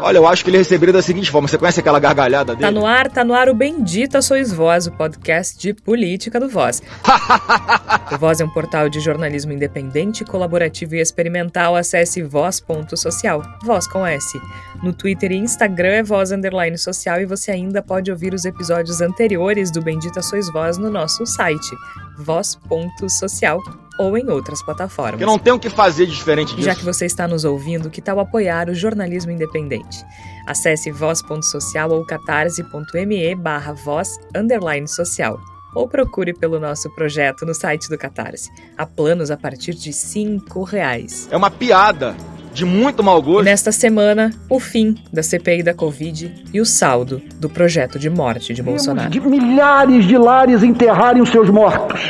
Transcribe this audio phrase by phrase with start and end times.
[0.00, 2.66] Olha, eu acho que ele receberia da seguinte forma: você conhece aquela gargalhada dele?
[2.66, 6.48] Tá no ar, tá no ar o Bendita Sois Voz, o podcast de política do
[6.48, 6.82] Voz.
[8.12, 11.76] o Voz é um portal de jornalismo independente, colaborativo e experimental.
[11.76, 14.40] Acesse voz.social, voz com S.
[14.82, 19.00] No Twitter e Instagram é voz underline social e você ainda pode ouvir os episódios
[19.00, 21.74] anteriores do Bendita Sois Voz no nosso site,
[22.18, 23.58] voz.social
[23.98, 25.18] ou em outras plataformas.
[25.18, 26.66] Que não tem o que fazer diferente disso.
[26.66, 30.04] Já que você está nos ouvindo, que tal apoiar o jornalismo independente?
[30.46, 35.38] Acesse voz.social ou catarse.me barra voz underline social.
[35.74, 38.48] Ou procure pelo nosso projeto no site do Catarse.
[38.78, 41.28] Há planos a partir de cinco reais.
[41.32, 42.14] É uma piada
[42.52, 43.42] de muito mau gosto.
[43.42, 48.08] E nesta semana, o fim da CPI da Covid e o saldo do projeto de
[48.08, 49.10] morte de Bolsonaro.
[49.10, 52.00] De milhares de lares enterrarem os seus mortos.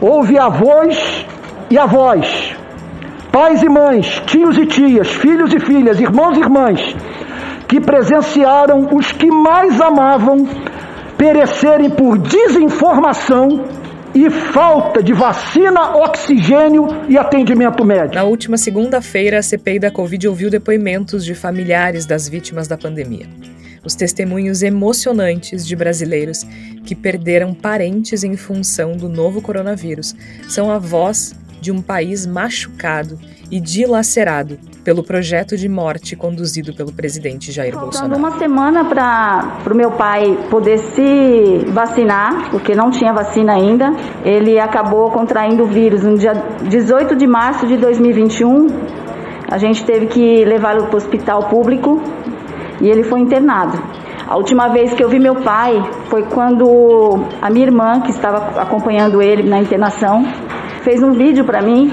[0.00, 1.26] Houve avós
[1.68, 2.56] e avós,
[3.32, 6.96] pais e mães, tios e tias, filhos e filhas, irmãos e irmãs,
[7.66, 10.48] que presenciaram os que mais amavam
[11.16, 13.64] perecerem por desinformação
[14.14, 18.14] e falta de vacina, oxigênio e atendimento médico.
[18.14, 23.26] Na última segunda-feira, a CPI da Covid ouviu depoimentos de familiares das vítimas da pandemia
[23.84, 26.44] os testemunhos emocionantes de brasileiros
[26.84, 30.14] que perderam parentes em função do novo coronavírus
[30.48, 33.18] são a voz de um país machucado
[33.50, 38.18] e dilacerado pelo projeto de morte conduzido pelo presidente Jair Faltando Bolsonaro.
[38.18, 43.92] uma semana para o meu pai poder se vacinar, porque não tinha vacina ainda,
[44.24, 46.32] ele acabou contraindo o vírus no dia
[46.68, 48.66] 18 de março de 2021.
[49.50, 52.02] A gente teve que levá-lo para o hospital público
[52.80, 53.82] e ele foi internado.
[54.26, 58.60] A última vez que eu vi meu pai foi quando a minha irmã, que estava
[58.60, 60.24] acompanhando ele na internação,
[60.82, 61.90] fez um vídeo para mim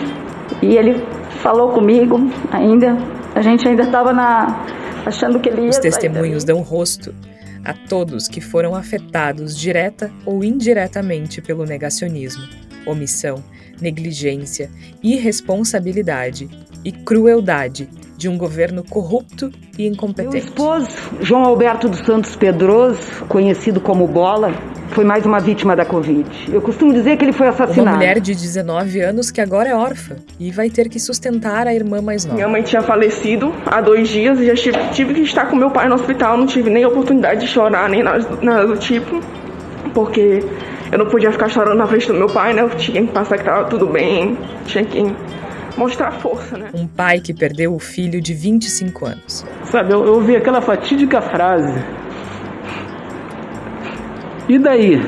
[0.61, 1.01] e ele
[1.41, 2.19] falou comigo
[2.51, 2.97] ainda.
[3.33, 4.65] A gente ainda estava na
[5.05, 7.13] achando que ele ia Os testemunhos dão rosto
[7.63, 12.43] a todos que foram afetados direta ou indiretamente pelo negacionismo,
[12.85, 13.43] omissão,
[13.81, 14.69] negligência,
[15.01, 16.49] irresponsabilidade
[16.83, 20.35] e crueldade de um governo corrupto e incompetente.
[20.35, 20.89] Meu esposo,
[21.21, 24.53] João Alberto dos Santos Pedroso, conhecido como Bola,
[24.89, 26.29] foi mais uma vítima da Covid.
[26.51, 27.89] Eu costumo dizer que ele foi assassinado.
[27.89, 31.73] Uma mulher de 19 anos que agora é órfã e vai ter que sustentar a
[31.73, 32.35] irmã mais nova.
[32.35, 35.71] Minha mãe tinha falecido há dois dias e já tive, tive que estar com meu
[35.71, 36.37] pai no hospital.
[36.37, 39.19] Não tive nem oportunidade de chorar, nem nada, nada do tipo,
[39.93, 40.43] porque
[40.91, 42.61] eu não podia ficar chorando na frente do meu pai, né?
[42.61, 44.99] Eu tinha que passar que tava tudo bem, tinha que
[45.77, 46.69] mostrar força, né?
[46.73, 49.45] Um pai que perdeu o filho de 25 anos.
[49.65, 51.83] Sabe, eu, eu ouvi aquela fatídica frase.
[54.47, 55.01] E daí?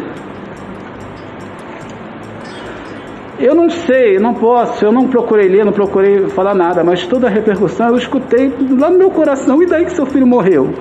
[3.39, 7.27] Eu não sei, não posso, eu não procurei ler, não procurei falar nada, mas toda
[7.27, 9.61] a repercussão eu escutei lá no meu coração.
[9.61, 10.73] E daí que seu filho morreu?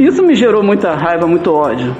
[0.00, 1.94] Isso me gerou muita raiva, muito ódio.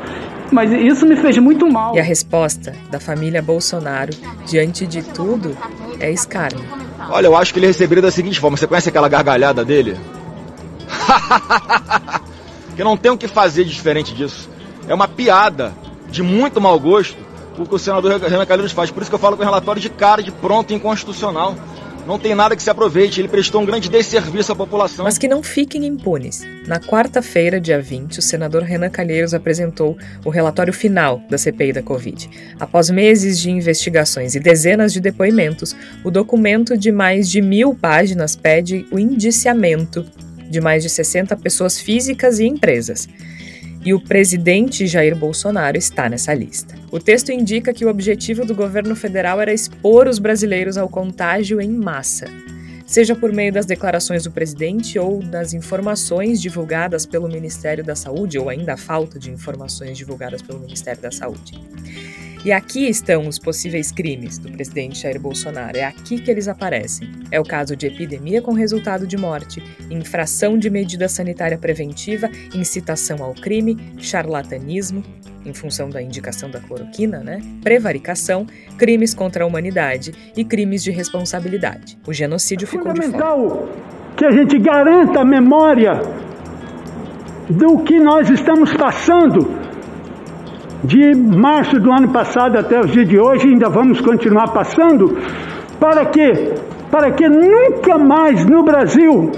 [0.50, 1.94] Mas isso me fez muito mal.
[1.94, 4.12] E a resposta da família Bolsonaro,
[4.46, 5.56] diante de tudo,
[6.00, 6.64] é escárnio.
[7.10, 9.98] Olha, eu acho que ele receberia da seguinte forma: você conhece aquela gargalhada dele?
[12.76, 14.48] que não tem o que fazer diferente disso.
[14.86, 15.74] É uma piada
[16.10, 17.16] de muito mau gosto
[17.58, 18.90] o que o senador Renan Calheiros faz.
[18.90, 21.54] Por isso que eu falo que o relatório de cara, de pronto, inconstitucional.
[22.06, 25.04] Não tem nada que se aproveite, ele prestou um grande desserviço à população.
[25.04, 26.42] Mas que não fiquem impunes.
[26.66, 31.82] Na quarta-feira, dia 20, o senador Renan Calheiros apresentou o relatório final da CPI da
[31.82, 32.28] Covid.
[32.58, 38.34] Após meses de investigações e dezenas de depoimentos, o documento de mais de mil páginas
[38.34, 40.04] pede o indiciamento
[40.50, 43.08] de mais de 60 pessoas físicas e empresas
[43.84, 46.74] e o presidente Jair Bolsonaro está nessa lista.
[46.90, 51.60] O texto indica que o objetivo do governo federal era expor os brasileiros ao contágio
[51.60, 52.26] em massa,
[52.86, 58.38] seja por meio das declarações do presidente ou das informações divulgadas pelo Ministério da Saúde,
[58.38, 61.58] ou ainda a falta de informações divulgadas pelo Ministério da Saúde.
[62.44, 65.78] E aqui estão os possíveis crimes do presidente Jair Bolsonaro.
[65.78, 67.08] É aqui que eles aparecem.
[67.30, 73.22] É o caso de epidemia com resultado de morte, infração de medida sanitária preventiva, incitação
[73.22, 75.04] ao crime, charlatanismo,
[75.46, 77.38] em função da indicação da cloroquina, né?
[77.62, 78.44] Prevaricação,
[78.76, 81.96] crimes contra a humanidade e crimes de responsabilidade.
[82.04, 83.68] O genocídio é ficou de fora.
[84.16, 85.94] que a gente garanta a memória
[87.48, 89.71] do que nós estamos passando
[90.84, 95.16] de março do ano passado até os dias de hoje, ainda vamos continuar passando,
[95.78, 96.54] para que,
[96.90, 99.30] para que nunca mais no Brasil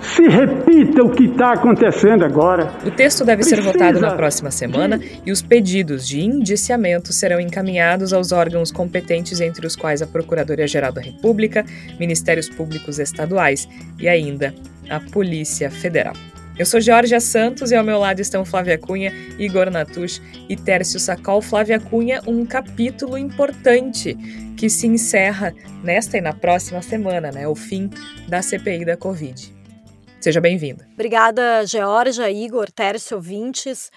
[0.00, 2.72] se repita o que está acontecendo agora.
[2.84, 5.22] O texto deve Precisa ser votado na próxima semana de...
[5.24, 10.92] e os pedidos de indiciamento serão encaminhados aos órgãos competentes, entre os quais a Procuradoria-Geral
[10.92, 11.64] da República,
[12.00, 13.68] Ministérios Públicos Estaduais
[14.00, 14.52] e ainda
[14.90, 16.14] a Polícia Federal.
[16.58, 20.20] Eu sou Georgia Santos e ao meu lado estão Flávia Cunha, Igor Natush
[20.50, 21.40] e Tércio Sacol.
[21.40, 24.14] Flávia Cunha, um capítulo importante
[24.56, 27.48] que se encerra nesta e na próxima semana, né?
[27.48, 27.88] O fim
[28.28, 29.52] da CPI da Covid.
[30.20, 30.86] Seja bem-vinda.
[30.92, 33.90] Obrigada, Georgia, Igor, Tércio, ouvintes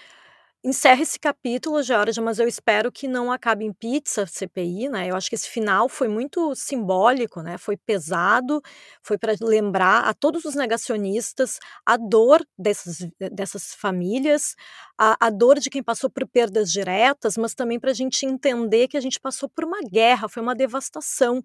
[0.66, 5.08] encerra esse capítulo, Georgia, mas eu espero que não acabe em pizza CPI, né?
[5.08, 7.56] Eu acho que esse final foi muito simbólico, né?
[7.56, 8.60] Foi pesado,
[9.00, 14.56] foi para lembrar a todos os negacionistas a dor dessas, dessas famílias,
[14.98, 18.88] a, a dor de quem passou por perdas diretas, mas também para a gente entender
[18.88, 21.44] que a gente passou por uma guerra, foi uma devastação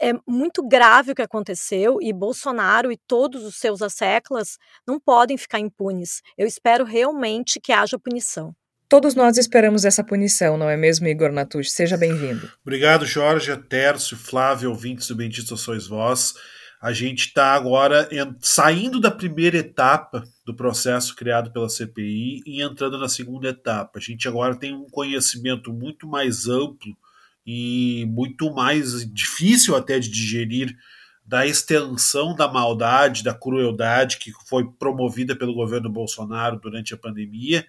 [0.00, 5.36] é muito grave o que aconteceu e Bolsonaro e todos os seus asseclas não podem
[5.36, 6.22] ficar impunes.
[6.36, 8.54] Eu espero realmente que haja punição.
[8.88, 11.70] Todos nós esperamos essa punição, não é mesmo, Igor Natucci?
[11.70, 12.48] Seja bem-vindo.
[12.62, 16.34] Obrigado, Jorge, Tércio, Flávio, ouvintes do Bendito Sois Vós.
[16.80, 18.08] A gente está agora
[18.40, 23.98] saindo da primeira etapa do processo criado pela CPI e entrando na segunda etapa.
[23.98, 26.96] A gente agora tem um conhecimento muito mais amplo
[27.46, 30.76] e muito mais difícil até de digerir
[31.24, 37.66] da extensão da maldade, da crueldade que foi promovida pelo governo Bolsonaro durante a pandemia.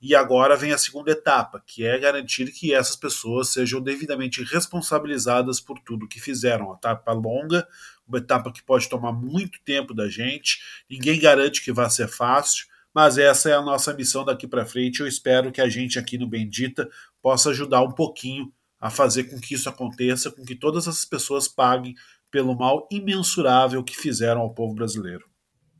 [0.00, 5.60] E agora vem a segunda etapa, que é garantir que essas pessoas sejam devidamente responsabilizadas
[5.60, 6.66] por tudo que fizeram.
[6.66, 7.66] Uma etapa longa,
[8.06, 10.58] uma etapa que pode tomar muito tempo da gente,
[10.88, 15.00] ninguém garante que vai ser fácil, mas essa é a nossa missão daqui para frente.
[15.00, 16.88] Eu espero que a gente aqui no Bendita
[17.22, 18.52] possa ajudar um pouquinho
[18.86, 21.92] a fazer com que isso aconteça, com que todas essas pessoas paguem
[22.30, 25.24] pelo mal imensurável que fizeram ao povo brasileiro.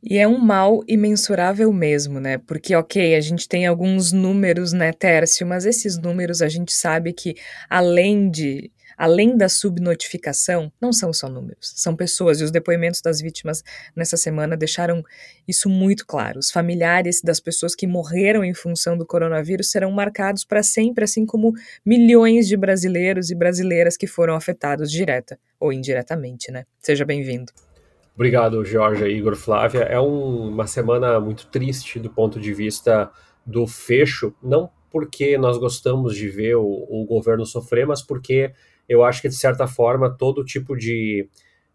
[0.02, 2.38] E é um mal imensurável mesmo, né?
[2.38, 7.12] Porque, ok, a gente tem alguns números, né, Tércio, mas esses números a gente sabe
[7.12, 7.36] que,
[7.70, 12.40] além de além da subnotificação, não são só números, são pessoas.
[12.40, 13.62] E os depoimentos das vítimas
[13.94, 15.02] nessa semana deixaram
[15.46, 16.38] isso muito claro.
[16.38, 21.26] Os familiares das pessoas que morreram em função do coronavírus serão marcados para sempre, assim
[21.26, 21.52] como
[21.84, 26.64] milhões de brasileiros e brasileiras que foram afetados direta ou indiretamente, né?
[26.80, 27.52] Seja bem-vindo.
[28.14, 29.80] Obrigado, Jorge, Igor, Flávia.
[29.80, 33.10] É um, uma semana muito triste do ponto de vista
[33.44, 38.52] do fecho, não porque nós gostamos de ver o, o governo sofrer, mas porque
[38.88, 41.28] eu acho que de certa forma todo tipo de,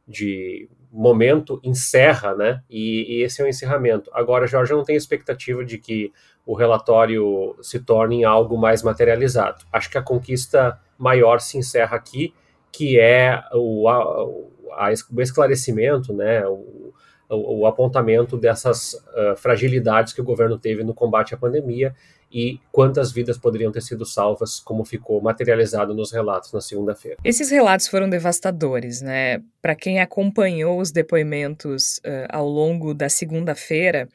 [0.08, 2.62] de momento encerra, né?
[2.70, 4.10] E, e, esse é o encerramento.
[4.14, 6.12] Agora, Jorge, eu não tenho expectativa de que
[6.46, 9.64] o relatório se torne algo mais materializado.
[9.72, 12.34] Acho que a conquista maior se encerra aqui,
[12.72, 16.46] que é o, a, o esclarecimento, né?
[16.46, 16.94] O,
[17.30, 21.96] o, o apontamento dessas uh, fragilidades que o governo teve no combate à pandemia
[22.32, 27.18] e quantas vidas poderiam ter sido salvas, como ficou materializado nos relatos na segunda-feira.
[27.24, 29.42] Esses relatos foram devastadores, né?
[29.62, 34.08] Para quem acompanhou os depoimentos uh, ao longo da segunda-feira,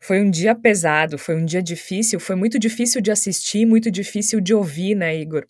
[0.00, 4.40] foi um dia pesado, foi um dia difícil, foi muito difícil de assistir, muito difícil
[4.40, 5.46] de ouvir, né, Igor?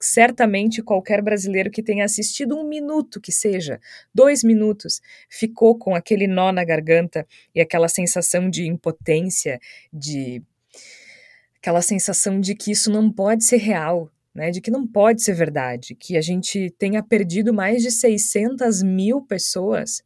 [0.00, 3.80] certamente qualquer brasileiro que tenha assistido um minuto que seja,
[4.14, 9.58] dois minutos, ficou com aquele nó na garganta e aquela sensação de impotência,
[9.92, 10.42] de
[11.66, 15.34] aquela sensação de que isso não pode ser real, né, de que não pode ser
[15.34, 20.00] verdade, que a gente tenha perdido mais de 600 mil pessoas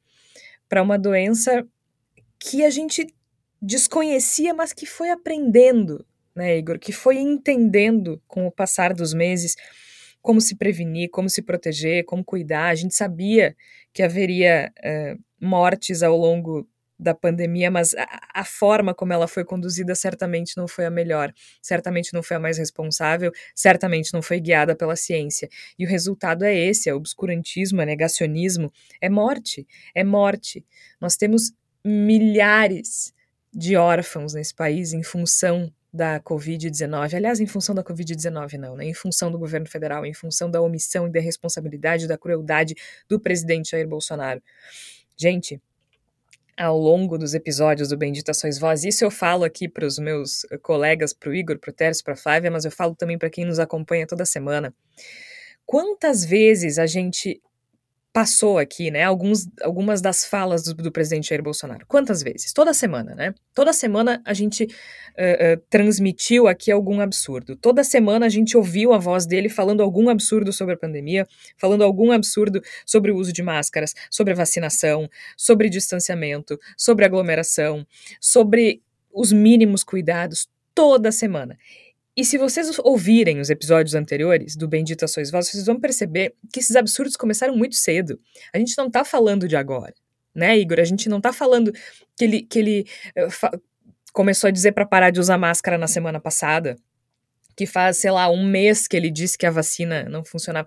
[0.67, 1.67] para uma doença
[2.39, 3.07] que a gente
[3.61, 6.03] desconhecia, mas que foi aprendendo,
[6.35, 9.55] né, Igor, que foi entendendo com o passar dos meses
[10.23, 12.69] como se prevenir, como se proteger, como cuidar.
[12.69, 13.55] A gente sabia
[13.93, 16.67] que haveria uh, mortes ao longo
[17.01, 21.33] da pandemia, mas a, a, forma como ela foi conduzida certamente não foi a melhor,
[21.63, 25.49] certamente não foi a mais responsável, certamente não foi guiada pela ciência.
[25.79, 30.65] E o resultado é esse: é obscurantismo, é negacionismo, é morte, é morte.
[31.01, 31.53] Nós temos
[31.85, 33.15] milhares
[33.53, 38.85] de órfãos nesse país em função da Covid-19, aliás, em função da Covid-19, não, né?
[38.85, 42.77] em função do governo federal, em função da omissão e da responsabilidade, da crueldade
[43.09, 44.41] do presidente Jair Bolsonaro.
[45.17, 45.61] Gente,
[46.57, 48.85] ao longo dos episódios do Bendita Sois Voz.
[48.85, 52.15] Isso eu falo aqui para os meus colegas, para o Igor, para o Tércio, para
[52.15, 54.75] a Flávia, mas eu falo também para quem nos acompanha toda semana.
[55.65, 57.41] Quantas vezes a gente
[58.13, 61.87] passou aqui, né, alguns, algumas das falas do, do, presidente Jair Bolsonaro.
[61.87, 62.53] Quantas vezes?
[62.53, 63.35] Toda semana, né?
[63.55, 67.55] Toda semana a gente uh, uh, transmitiu aqui algum absurdo.
[67.55, 71.27] Toda semana a gente ouviu a voz dele falando algum absurdo sobre a pandemia,
[71.57, 77.87] falando algum absurdo sobre o uso de máscaras, sobre a vacinação, sobre distanciamento, sobre aglomeração,
[78.21, 80.49] sobre os mínimos cuidados.
[80.75, 81.57] Toda semana.
[82.17, 86.35] E se vocês ouvirem os episódios anteriores do Bendito a Sois Vós, vocês vão perceber
[86.53, 88.21] que esses absurdos começaram muito cedo.
[88.53, 89.95] A gente não está falando de agora.
[90.35, 90.81] né, Igor?
[90.81, 91.73] A gente não está falando
[92.17, 92.87] que ele, que ele
[93.17, 93.61] uh,
[94.13, 96.77] começou a dizer para parar de usar máscara na semana passada,
[97.57, 100.67] que faz, sei lá, um mês que ele disse que a vacina não funcionava.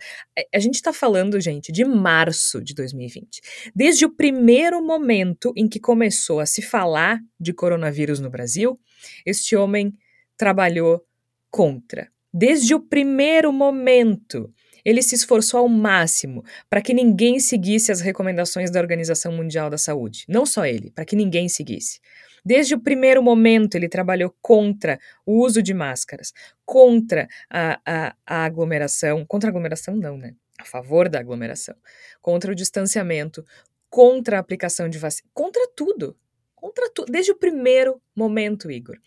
[0.53, 3.41] A gente está falando, gente, de março de 2020.
[3.75, 8.79] Desde o primeiro momento em que começou a se falar de coronavírus no Brasil,
[9.25, 9.93] este homem
[10.37, 11.03] trabalhou
[11.53, 12.09] contra.
[12.33, 14.51] Desde o primeiro momento.
[14.83, 19.77] Ele se esforçou ao máximo para que ninguém seguisse as recomendações da Organização Mundial da
[19.77, 20.25] Saúde.
[20.27, 22.01] Não só ele, para que ninguém seguisse.
[22.43, 26.33] Desde o primeiro momento, ele trabalhou contra o uso de máscaras,
[26.65, 30.35] contra a, a, a aglomeração, contra a aglomeração não, né?
[30.59, 31.75] A favor da aglomeração,
[32.21, 33.45] contra o distanciamento,
[33.89, 36.17] contra a aplicação de vacina, contra tudo,
[36.53, 38.97] contra tudo, desde o primeiro momento, Igor.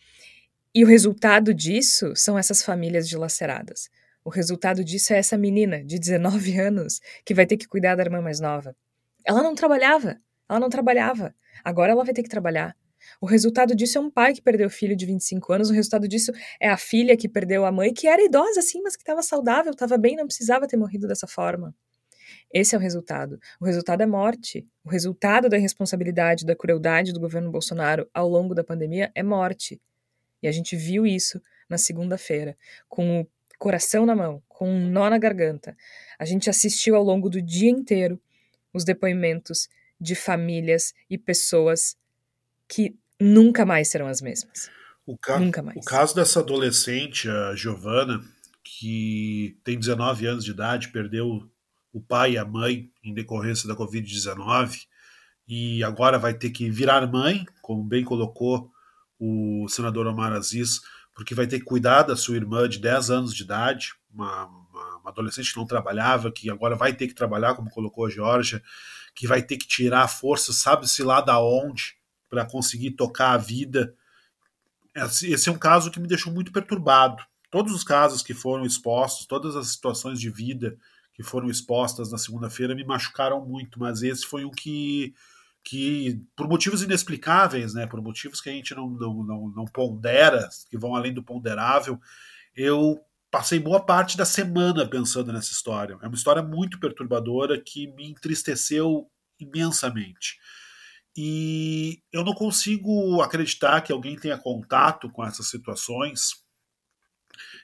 [0.76, 3.88] E o resultado disso são essas famílias dilaceradas.
[4.23, 8.02] O resultado disso é essa menina de 19 anos que vai ter que cuidar da
[8.02, 8.76] irmã mais nova.
[9.25, 11.35] Ela não trabalhava, ela não trabalhava.
[11.64, 12.76] Agora ela vai ter que trabalhar.
[13.23, 16.06] O resultado disso é um pai que perdeu o filho de 25 anos, o resultado
[16.06, 16.30] disso
[16.61, 19.73] é a filha que perdeu a mãe, que era idosa sim, mas que estava saudável,
[19.73, 21.75] estava bem, não precisava ter morrido dessa forma.
[22.52, 23.38] Esse é o resultado.
[23.59, 24.68] O resultado é morte.
[24.85, 29.80] O resultado da irresponsabilidade, da crueldade do governo Bolsonaro ao longo da pandemia é morte.
[30.42, 32.56] E a gente viu isso na segunda-feira,
[32.88, 33.26] com o
[33.58, 35.76] coração na mão, com um nó na garganta.
[36.18, 38.20] A gente assistiu ao longo do dia inteiro
[38.72, 39.68] os depoimentos
[40.00, 41.96] de famílias e pessoas
[42.68, 44.70] que nunca mais serão as mesmas.
[45.06, 45.78] O, ca nunca mais.
[45.78, 48.22] o caso dessa adolescente, a Giovana,
[48.62, 51.48] que tem 19 anos de idade, perdeu
[51.92, 54.86] o pai e a mãe em decorrência da Covid-19
[55.48, 58.70] e agora vai ter que virar mãe, como bem colocou
[59.18, 60.80] o senador Omar Aziz,
[61.14, 64.96] porque vai ter que cuidar da sua irmã de 10 anos de idade, uma, uma,
[64.99, 68.62] uma adolescente que não trabalhava, que agora vai ter que trabalhar, como colocou a Georgia,
[69.14, 71.96] que vai ter que tirar a força, sabe-se lá da onde,
[72.28, 73.94] para conseguir tocar a vida.
[74.94, 77.25] Esse é um caso que me deixou muito perturbado.
[77.50, 80.76] Todos os casos que foram expostos, todas as situações de vida
[81.14, 85.14] que foram expostas na segunda-feira me machucaram muito, mas esse foi um que,
[85.66, 90.49] que por motivos inexplicáveis, né, por motivos que a gente não, não, não, não pondera,
[90.70, 92.00] que vão além do ponderável,
[92.54, 93.00] eu
[93.32, 95.99] passei boa parte da semana pensando nessa história.
[96.00, 100.38] É uma história muito perturbadora que me entristeceu imensamente.
[101.16, 106.44] E eu não consigo acreditar que alguém tenha contato com essas situações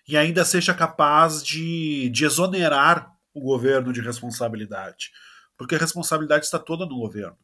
[0.08, 5.12] e ainda seja capaz de, de exonerar o governo de responsabilidade.
[5.56, 7.38] Porque a responsabilidade está toda no governo.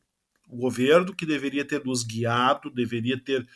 [0.49, 3.47] O governo que deveria ter nos guiado, deveria ter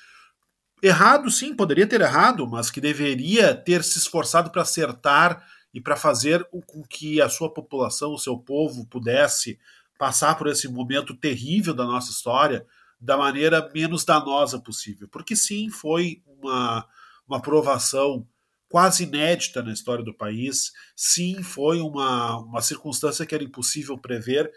[0.83, 5.97] errado, sim, poderia ter errado, mas que deveria ter se esforçado para acertar e para
[5.97, 9.59] fazer com que a sua população, o seu povo, pudesse
[9.99, 12.67] passar por esse momento terrível da nossa história
[13.01, 15.09] da maneira menos danosa possível.
[15.09, 16.87] Porque sim, foi uma,
[17.27, 18.27] uma provação
[18.69, 24.51] quase inédita na história do país, sim, foi uma, uma circunstância que era impossível prever,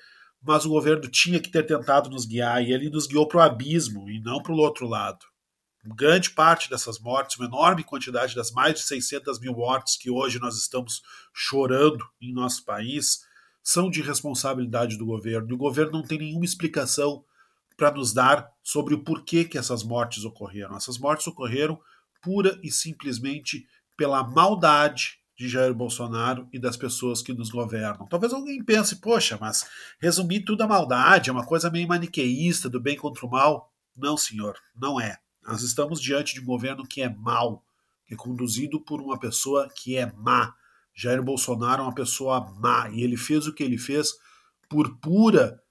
[0.46, 3.42] mas o governo tinha que ter tentado nos guiar e ele nos guiou para o
[3.42, 5.26] abismo e não para o outro lado.
[5.84, 10.40] Grande parte dessas mortes, uma enorme quantidade das mais de 600 mil mortes que hoje
[10.40, 11.02] nós estamos
[11.34, 13.26] chorando em nosso país,
[13.64, 15.50] são de responsabilidade do governo.
[15.50, 17.24] E o governo não tem nenhuma explicação
[17.76, 20.76] para nos dar sobre o porquê que essas mortes ocorreram.
[20.76, 21.80] Essas mortes ocorreram
[22.22, 28.08] pura e simplesmente pela maldade de Jair Bolsonaro e das pessoas que nos governam.
[28.08, 29.68] Talvez alguém pense, poxa, mas
[30.00, 33.72] resumir tudo a maldade é uma coisa meio maniqueísta do bem contra o mal.
[33.96, 35.18] Não, senhor, não é.
[35.46, 37.64] Nós estamos diante de um governo que é mau,
[38.06, 40.54] que é conduzido por uma pessoa que é má,
[40.96, 44.14] Jair Bolsonaro é uma pessoa má e ele fez o que ele fez
[44.70, 45.62] por pura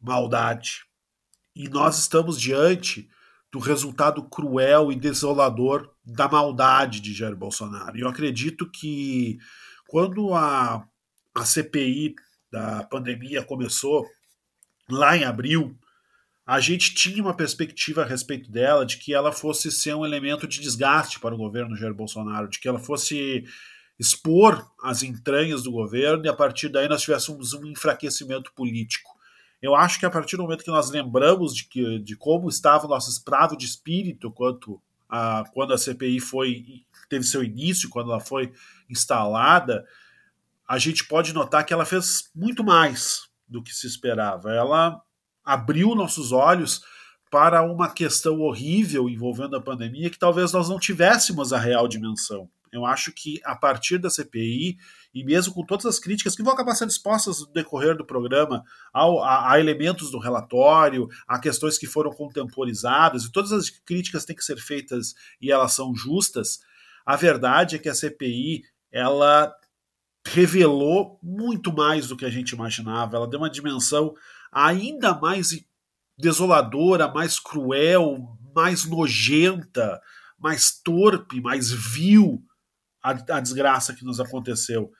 [0.00, 0.86] maldade.
[1.54, 3.10] E nós estamos diante
[3.52, 7.98] do resultado cruel e desolador da maldade de Jair Bolsonaro.
[7.98, 9.38] Eu acredito que
[9.86, 10.86] quando a,
[11.34, 12.14] a CPI
[12.50, 14.06] da pandemia começou,
[14.88, 15.78] lá em abril,
[16.46, 20.48] a gente tinha uma perspectiva a respeito dela de que ela fosse ser um elemento
[20.48, 23.44] de desgaste para o governo Jair Bolsonaro, de que ela fosse
[23.98, 29.10] expor as entranhas do governo e a partir daí nós tivéssemos um enfraquecimento político.
[29.60, 32.86] Eu acho que a partir do momento que nós lembramos de, que, de como estava
[32.86, 38.10] o nosso estado de espírito quanto a, quando a CPI foi teve seu início, quando
[38.10, 38.52] ela foi
[38.88, 39.86] instalada,
[40.68, 44.52] a gente pode notar que ela fez muito mais do que se esperava.
[44.52, 45.00] Ela
[45.42, 46.82] abriu nossos olhos
[47.30, 52.50] para uma questão horrível envolvendo a pandemia que talvez nós não tivéssemos a real dimensão.
[52.72, 54.76] Eu acho que a partir da CPI,
[55.14, 58.62] e mesmo com todas as críticas que vão acabar sendo expostas no decorrer do programa,
[58.92, 64.24] ao, a, a, elementos do relatório, a questões que foram contemporizadas, e todas as críticas
[64.24, 66.60] têm que ser feitas e elas são justas,
[67.04, 69.54] a verdade é que a CPI ela
[70.26, 73.16] revelou muito mais do que a gente imaginava.
[73.16, 74.14] Ela deu uma dimensão
[74.52, 75.48] ainda mais
[76.18, 80.00] desoladora, mais cruel, mais nojenta,
[80.38, 82.42] mais torpe, mais vil
[83.02, 84.90] a, a desgraça que nos aconteceu.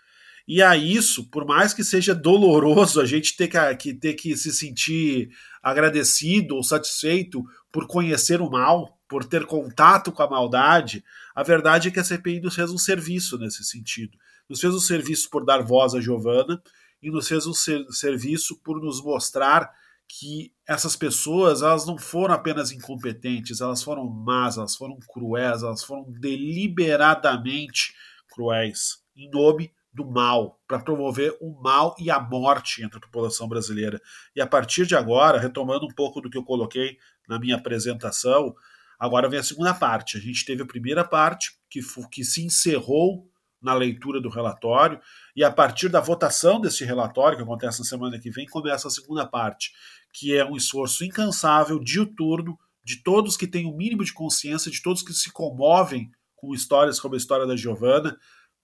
[0.47, 4.35] E a isso, por mais que seja doloroso a gente ter que, que, ter que
[4.35, 5.29] se sentir
[5.63, 11.89] agradecido ou satisfeito por conhecer o mal, por ter contato com a maldade, a verdade
[11.89, 14.17] é que a CPI nos fez um serviço nesse sentido.
[14.49, 16.63] Nos fez um serviço por dar voz a Giovana
[17.03, 19.71] e nos fez um ser, serviço por nos mostrar
[20.09, 25.83] que essas pessoas elas não foram apenas incompetentes, elas foram más, elas foram cruéis, elas
[25.83, 27.95] foram deliberadamente
[28.29, 33.49] cruéis, em nome do mal, para promover o mal e a morte entre a população
[33.49, 33.99] brasileira.
[34.37, 38.55] E a partir de agora, retomando um pouco do que eu coloquei na minha apresentação,
[39.01, 40.19] agora vem a segunda parte.
[40.19, 41.81] A gente teve a primeira parte, que,
[42.13, 43.28] que se encerrou
[43.61, 45.01] na leitura do relatório,
[45.35, 48.91] e a partir da votação desse relatório, que acontece na semana que vem, começa a
[48.91, 49.73] segunda parte,
[50.13, 54.71] que é um esforço incansável, diuturno, de todos que têm o um mínimo de consciência,
[54.71, 58.17] de todos que se comovem com histórias como a história da Giovana,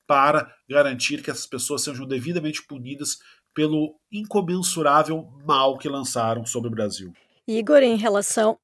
[0.07, 3.19] para garantir que essas pessoas sejam devidamente punidas
[3.55, 7.13] pelo incomensurável mal que lançaram sobre o Brasil.
[7.47, 8.59] Igor, em relação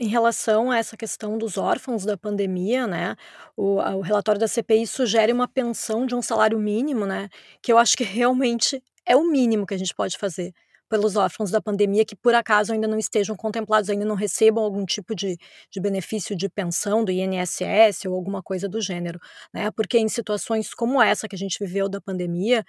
[0.00, 3.14] Em relação a essa questão dos órfãos da pandemia, né,
[3.56, 7.28] o, o, relatório da CPI sugere uma pensão de um salário mínimo, né,
[7.62, 10.52] que eu acho que realmente é o mínimo que a gente pode fazer
[10.92, 14.84] pelos órfãos da pandemia que por acaso ainda não estejam contemplados, ainda não recebam algum
[14.84, 15.38] tipo de,
[15.70, 19.18] de benefício de pensão do INSS ou alguma coisa do gênero,
[19.54, 19.70] né?
[19.70, 22.62] Porque em situações como essa que a gente viveu da pandemia,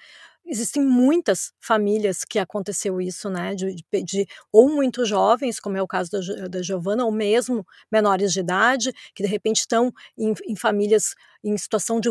[0.46, 3.56] existem muitas famílias que aconteceu isso, né?
[3.56, 7.66] De, de, de, ou muito jovens, como é o caso da, da Giovana, ou mesmo
[7.92, 12.10] menores de idade, que de repente estão em, em famílias em situação de,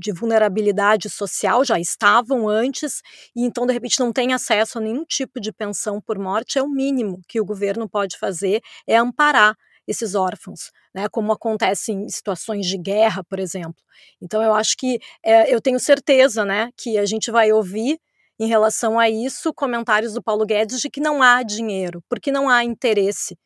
[0.00, 3.02] de vulnerabilidade social, já estavam antes,
[3.34, 6.62] e então de repente não têm acesso a nenhum tipo de pensão por morte, é
[6.62, 12.08] o mínimo que o governo pode fazer, é amparar esses órfãos, né, como acontece em
[12.08, 13.82] situações de guerra, por exemplo.
[14.20, 17.98] Então, eu acho que é, eu tenho certeza né, que a gente vai ouvir
[18.38, 22.48] em relação a isso comentários do Paulo Guedes de que não há dinheiro, porque não
[22.48, 23.36] há interesse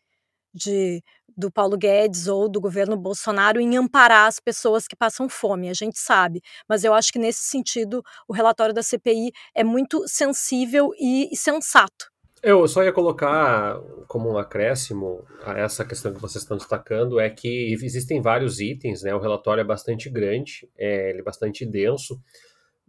[0.54, 1.02] de,
[1.36, 5.74] do Paulo Guedes ou do governo Bolsonaro em amparar as pessoas que passam fome, a
[5.74, 6.40] gente sabe.
[6.68, 11.36] Mas eu acho que nesse sentido o relatório da CPI é muito sensível e, e
[11.36, 12.10] sensato.
[12.42, 17.28] Eu só ia colocar como um acréscimo a essa questão que vocês estão destacando é
[17.28, 19.14] que existem vários itens, né?
[19.14, 22.20] O relatório é bastante grande, é, ele é bastante denso,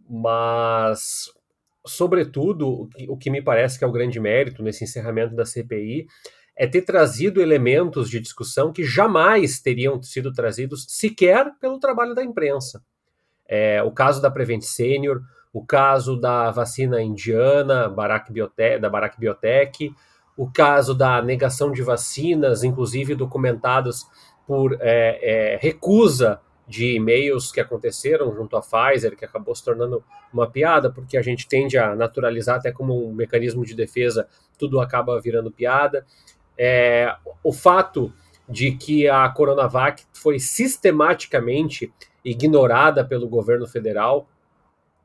[0.08, 1.32] mas
[1.84, 6.06] sobretudo o que, me parece que é o grande mérito nesse encerramento da CPI
[6.56, 12.22] é ter trazido elementos de discussão que jamais teriam sido trazidos sequer pelo trabalho da
[12.22, 12.82] imprensa.
[13.48, 19.18] É, o caso da Prevent Senior, o caso da vacina indiana, Barack Biotech, da Barack
[19.18, 19.92] Biotech,
[20.36, 24.06] o caso da negação de vacinas, inclusive documentados
[24.46, 30.04] por é, é, recusa de e-mails que aconteceram junto à Pfizer, que acabou se tornando
[30.32, 34.80] uma piada, porque a gente tende a naturalizar até como um mecanismo de defesa, tudo
[34.80, 36.06] acaba virando piada.
[36.56, 38.12] É, o fato
[38.48, 41.92] de que a Coronavac foi sistematicamente
[42.24, 44.28] ignorada pelo governo federal,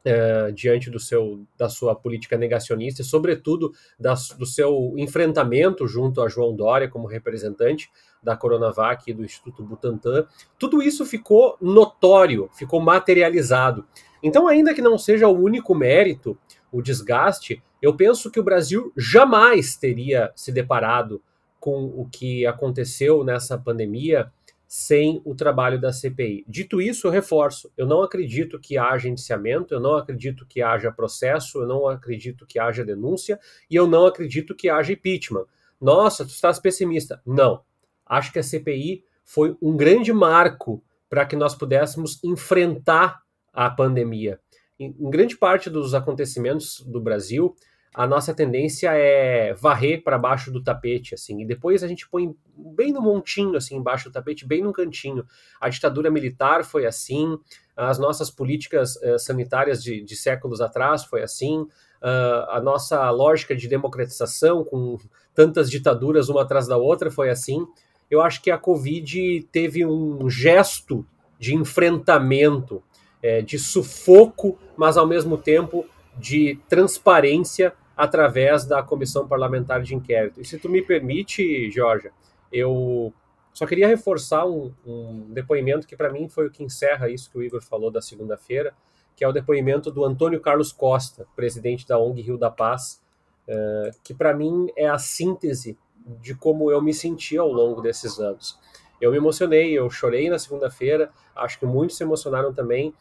[0.05, 6.21] Uh, diante do seu, da sua política negacionista e, sobretudo, da, do seu enfrentamento junto
[6.21, 7.89] a João Dória como representante
[8.21, 10.27] da Coronavac e do Instituto Butantan,
[10.59, 13.83] tudo isso ficou notório, ficou materializado.
[14.21, 16.37] Então, ainda que não seja o único mérito,
[16.71, 21.21] o desgaste, eu penso que o Brasil jamais teria se deparado
[21.59, 24.31] com o que aconteceu nessa pandemia
[24.67, 26.45] sem o trabalho da CPI.
[26.47, 30.91] Dito isso, eu reforço: eu não acredito que haja indiciamento, eu não acredito que haja
[30.91, 35.45] processo, eu não acredito que haja denúncia e eu não acredito que haja impeachment.
[35.80, 37.21] Nossa, tu estás pessimista.
[37.25, 37.62] Não.
[38.06, 43.21] Acho que a CPI foi um grande marco para que nós pudéssemos enfrentar
[43.54, 44.39] a pandemia.
[44.80, 47.56] Em, em grande parte dos acontecimentos do Brasil,
[47.97, 52.36] a nossa tendência é varrer para baixo do tapete, assim, e depois a gente põe
[52.75, 55.25] bem no montinho, assim, embaixo do tapete, bem no cantinho.
[55.62, 57.39] A ditadura militar foi assim,
[57.73, 63.55] as nossas políticas uh, sanitárias de, de, séculos atrás foi assim, uh, a nossa lógica
[63.55, 64.97] de democratização com
[65.34, 67.65] tantas ditaduras uma atrás da outra foi assim.
[68.12, 71.05] Eu acho que a Covid teve um gesto
[71.39, 72.84] de enfrentamento,
[73.23, 75.86] é, de sufoco, mas ao mesmo tempo
[76.17, 80.41] de transparência através da comissão parlamentar de inquérito.
[80.41, 82.12] E se tu me permite, Georgia,
[82.51, 83.13] eu
[83.53, 87.38] só queria reforçar um, um depoimento que para mim foi o que encerra isso que
[87.38, 88.75] o Igor falou da segunda-feira,
[89.15, 93.01] que é o depoimento do Antônio Carlos Costa, presidente da ONG Rio da Paz,
[93.47, 95.77] uh, que para mim é a síntese
[96.21, 98.60] de como eu me senti ao longo desses anos.
[98.99, 102.93] Eu me emocionei, eu chorei na segunda-feira, acho que muitos se emocionaram também.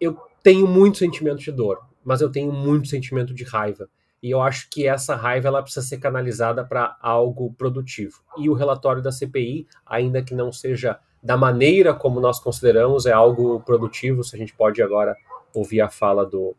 [0.00, 3.88] Eu tenho muito sentimento de dor, mas eu tenho muito sentimento de raiva.
[4.22, 8.20] E eu acho que essa raiva ela precisa ser canalizada para algo produtivo.
[8.38, 13.12] E o relatório da CPI, ainda que não seja da maneira como nós consideramos, é
[13.12, 14.24] algo produtivo.
[14.24, 15.14] Se a gente pode agora
[15.54, 16.56] ouvir a fala do,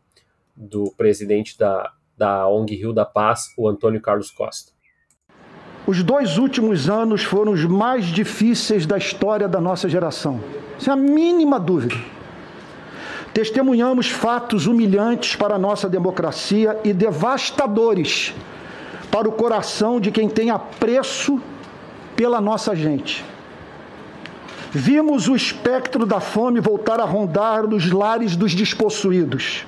[0.54, 4.72] do presidente da, da ONG Rio da Paz, o Antônio Carlos Costa.
[5.86, 10.40] Os dois últimos anos foram os mais difíceis da história da nossa geração.
[10.78, 11.94] Sem a mínima dúvida.
[13.36, 18.32] Testemunhamos fatos humilhantes para a nossa democracia e devastadores
[19.10, 21.38] para o coração de quem tem apreço
[22.16, 23.22] pela nossa gente.
[24.70, 29.66] Vimos o espectro da fome voltar a rondar nos lares dos despossuídos.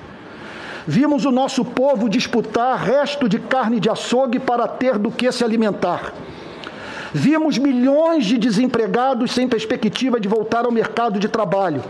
[0.87, 5.43] Vimos o nosso povo disputar resto de carne de açougue para ter do que se
[5.43, 6.11] alimentar.
[7.13, 11.83] Vimos milhões de desempregados sem perspectiva de voltar ao mercado de trabalho,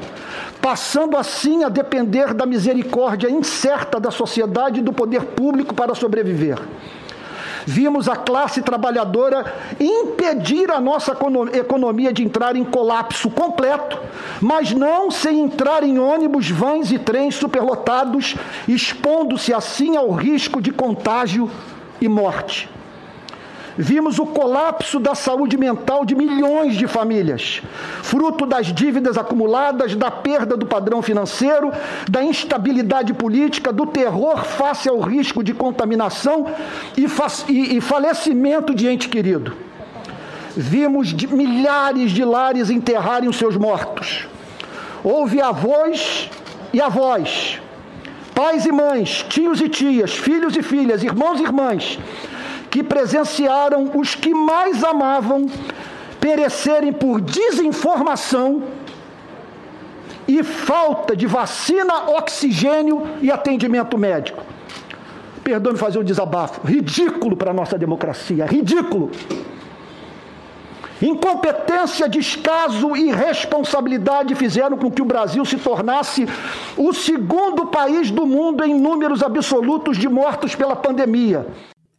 [0.62, 6.60] passando assim a depender da misericórdia incerta da sociedade e do poder público para sobreviver.
[7.66, 11.16] Vimos a classe trabalhadora impedir a nossa
[11.54, 14.00] economia de entrar em colapso completo,
[14.42, 18.36] mas não sem entrar em ônibus, vans e trens superlotados,
[18.68, 21.50] expondo-se assim ao risco de contágio
[22.02, 22.70] e morte.
[23.78, 27.62] Vimos o colapso da saúde mental de milhões de famílias,
[28.04, 31.72] fruto das dívidas acumuladas, da perda do padrão financeiro,
[32.10, 36.48] da instabilidade política, do terror face ao risco de contaminação
[36.98, 37.06] e,
[37.52, 39.54] e, e falecimento de ente querido.
[40.56, 44.28] Vimos de milhares de lares enterrarem os seus mortos.
[45.04, 46.30] Houve avós
[46.74, 47.62] e avós,
[48.36, 51.98] pais e mães, tios e tias, filhos e filhas, irmãos e irmãs
[52.70, 55.48] que presenciaram os que mais amavam
[56.20, 58.64] perecerem por desinformação
[60.28, 64.44] e falta de vacina, oxigênio e atendimento médico.
[65.44, 66.62] Perdoe-me fazer um desabafo.
[66.68, 68.46] Ridículo para a nossa democracia.
[68.46, 69.10] Ridículo.
[71.02, 76.28] Incompetência, descaso e irresponsabilidade fizeram com que o Brasil se tornasse
[76.78, 81.48] o segundo país do mundo em números absolutos de mortos pela pandemia.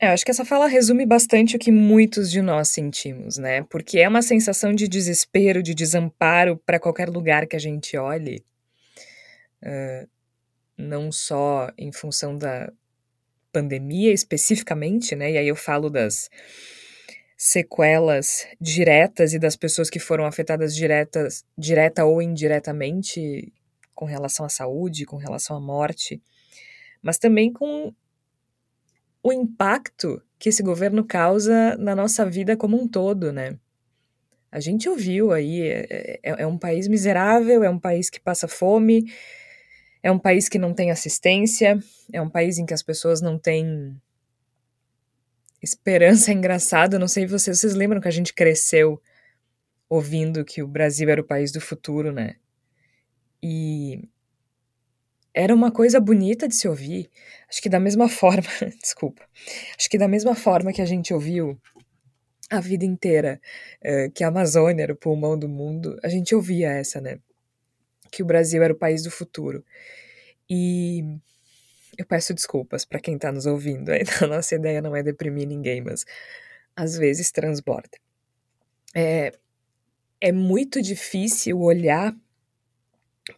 [0.01, 3.63] É, eu acho que essa fala resume bastante o que muitos de nós sentimos, né?
[3.65, 8.43] Porque é uma sensação de desespero, de desamparo para qualquer lugar que a gente olhe,
[9.63, 10.09] uh,
[10.79, 12.73] não só em função da
[13.53, 15.33] pandemia especificamente, né?
[15.33, 16.31] E aí eu falo das
[17.37, 23.53] sequelas diretas e das pessoas que foram afetadas diretas, direta ou indiretamente
[23.95, 26.23] com relação à saúde, com relação à morte,
[27.03, 27.93] mas também com
[29.23, 33.59] o impacto que esse governo causa na nossa vida como um todo, né?
[34.51, 38.49] A gente ouviu aí, é, é, é, um país miserável, é um país que passa
[38.49, 39.05] fome,
[40.03, 41.79] é um país que não tem assistência,
[42.13, 43.97] é um país em que as pessoas não têm
[45.63, 46.31] esperança.
[46.31, 49.01] É engraçado, não sei se vocês, vocês lembram que a gente cresceu
[49.89, 52.37] ouvindo que o Brasil era o país do futuro, né?
[53.43, 54.09] E
[55.41, 57.11] era uma coisa bonita de se ouvir.
[57.49, 58.49] Acho que da mesma forma,
[58.81, 59.25] desculpa,
[59.79, 61.59] acho que da mesma forma que a gente ouviu
[62.51, 63.41] a vida inteira
[63.85, 67.19] uh, que a Amazônia era o pulmão do mundo, a gente ouvia essa, né?
[68.11, 69.65] Que o Brasil era o país do futuro.
[70.49, 71.05] E
[71.97, 73.91] eu peço desculpas para quem está nos ouvindo.
[74.21, 76.05] A nossa ideia não é deprimir ninguém, mas
[76.75, 77.97] às vezes transborda.
[78.95, 79.33] É,
[80.21, 82.13] é muito difícil olhar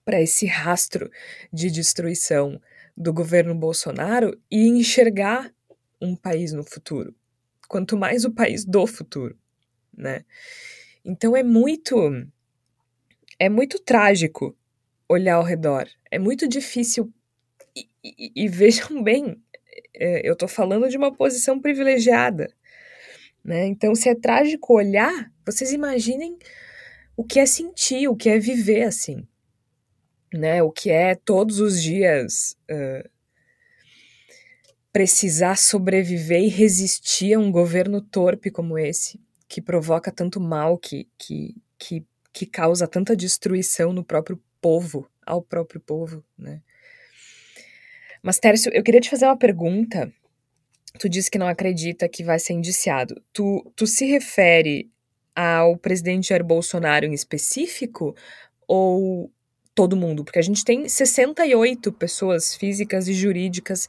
[0.04, 1.10] para esse rastro
[1.52, 2.60] de destruição
[2.96, 5.52] do governo Bolsonaro e enxergar
[6.00, 7.14] um país no futuro.
[7.68, 9.36] Quanto mais o país do futuro,
[9.96, 10.24] né?
[11.04, 11.96] Então é muito
[13.38, 14.56] é muito trágico
[15.08, 15.88] olhar ao redor.
[16.10, 17.12] É muito difícil
[17.74, 19.42] e, e, e vejam bem,
[19.94, 22.52] é, eu estou falando de uma posição privilegiada,
[23.42, 23.66] né?
[23.66, 26.38] Então se é trágico olhar, vocês imaginem
[27.16, 29.26] o que é sentir, o que é viver assim
[30.32, 30.62] né?
[30.62, 33.08] O que é todos os dias uh,
[34.92, 41.08] precisar sobreviver e resistir a um governo torpe como esse, que provoca tanto mal, que,
[41.18, 46.62] que, que que causa tanta destruição no próprio povo, ao próprio povo, né?
[48.22, 50.10] Mas, Tércio, eu queria te fazer uma pergunta.
[50.98, 53.20] Tu disse que não acredita que vai ser indiciado.
[53.32, 54.90] Tu, tu se refere
[55.34, 58.14] ao presidente Jair Bolsonaro em específico
[58.66, 59.30] ou
[59.74, 60.24] todo mundo?
[60.24, 63.88] Porque a gente tem 68 pessoas físicas e jurídicas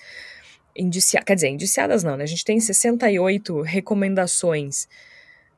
[0.75, 2.23] indiciadas, quer dizer, indiciadas não, né?
[2.23, 4.87] A gente tem 68 recomendações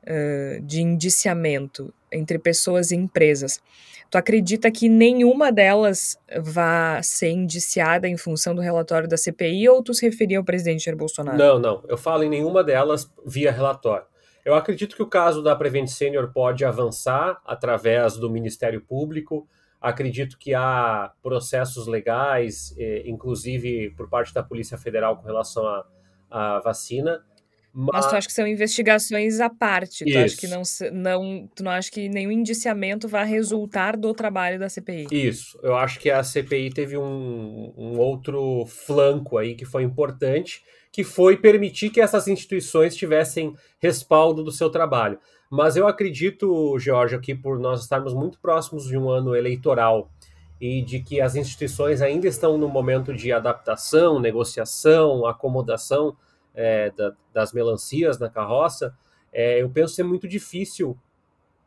[0.03, 3.61] uh, de indiciamento entre pessoas e empresas.
[4.09, 9.83] Tu acredita que nenhuma delas vá ser indiciada em função do relatório da CPI ou
[9.83, 11.37] tu se referia ao presidente Jair Bolsonaro?
[11.37, 11.83] Não, não.
[11.87, 14.05] Eu falo em nenhuma delas via relatório.
[14.45, 19.47] Eu acredito que o caso da Prevent Senior pode avançar através do Ministério Público.
[19.85, 25.85] Acredito que há processos legais, eh, inclusive por parte da Polícia Federal com relação à,
[26.31, 27.23] à vacina.
[27.71, 27.89] Mas...
[27.93, 30.05] mas tu acha que são investigações à parte?
[30.05, 30.61] Tu acha que não,
[30.93, 35.07] não, tu não acha que nenhum indiciamento vai resultar do trabalho da CPI?
[35.11, 35.59] Isso.
[35.61, 41.03] Eu acho que a CPI teve um, um outro flanco aí que foi importante, que
[41.03, 45.19] foi permitir que essas instituições tivessem respaldo do seu trabalho.
[45.55, 50.11] Mas eu acredito, George, aqui por nós estarmos muito próximos de um ano eleitoral
[50.59, 56.17] e de que as instituições ainda estão no momento de adaptação, negociação, acomodação
[56.53, 58.93] é, da, das melancias na carroça,
[59.31, 60.97] é, eu penso ser muito difícil,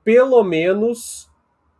[0.04, 1.30] pelo menos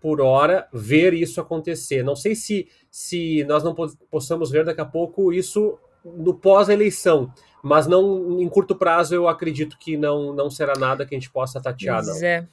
[0.01, 2.03] por hora, ver isso acontecer.
[2.03, 3.75] Não sei se, se nós não
[4.11, 5.79] possamos ver daqui a pouco isso
[6.17, 11.15] no pós-eleição, mas não em curto prazo eu acredito que não, não será nada que
[11.15, 12.03] a gente possa tatear.
[12.05, 12.29] Pois não.
[12.29, 12.47] é.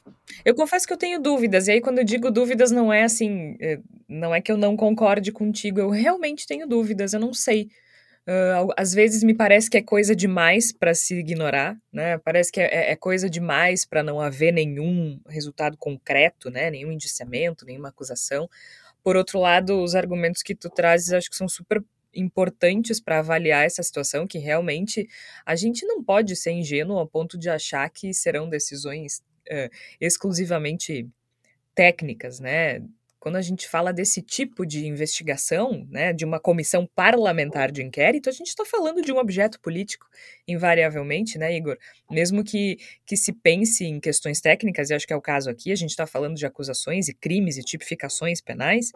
[0.44, 3.56] Eu confesso que eu tenho dúvidas, e aí quando eu digo dúvidas não é assim,
[3.60, 7.70] é, não é que eu não concorde contigo, eu realmente tenho dúvidas, eu não sei.
[8.28, 12.18] Uh, às vezes me parece que é coisa demais para se ignorar, né?
[12.18, 16.72] Parece que é, é coisa demais para não haver nenhum resultado concreto, né?
[16.72, 18.50] Nenhum indiciamento, nenhuma acusação.
[19.04, 21.84] Por outro lado, os argumentos que tu trazes acho que são super
[22.15, 25.08] importantes para avaliar essa situação, que realmente
[25.45, 31.08] a gente não pode ser ingênuo ao ponto de achar que serão decisões uh, exclusivamente
[31.73, 32.82] técnicas, né?
[33.25, 38.30] quando a gente fala desse tipo de investigação, né, de uma comissão parlamentar de inquérito,
[38.30, 40.06] a gente está falando de um objeto político,
[40.47, 41.75] invariavelmente, né, Igor?
[42.08, 45.71] Mesmo que, que se pense em questões técnicas, e acho que é o caso aqui,
[45.71, 48.91] a gente está falando de acusações e crimes e tipificações penais,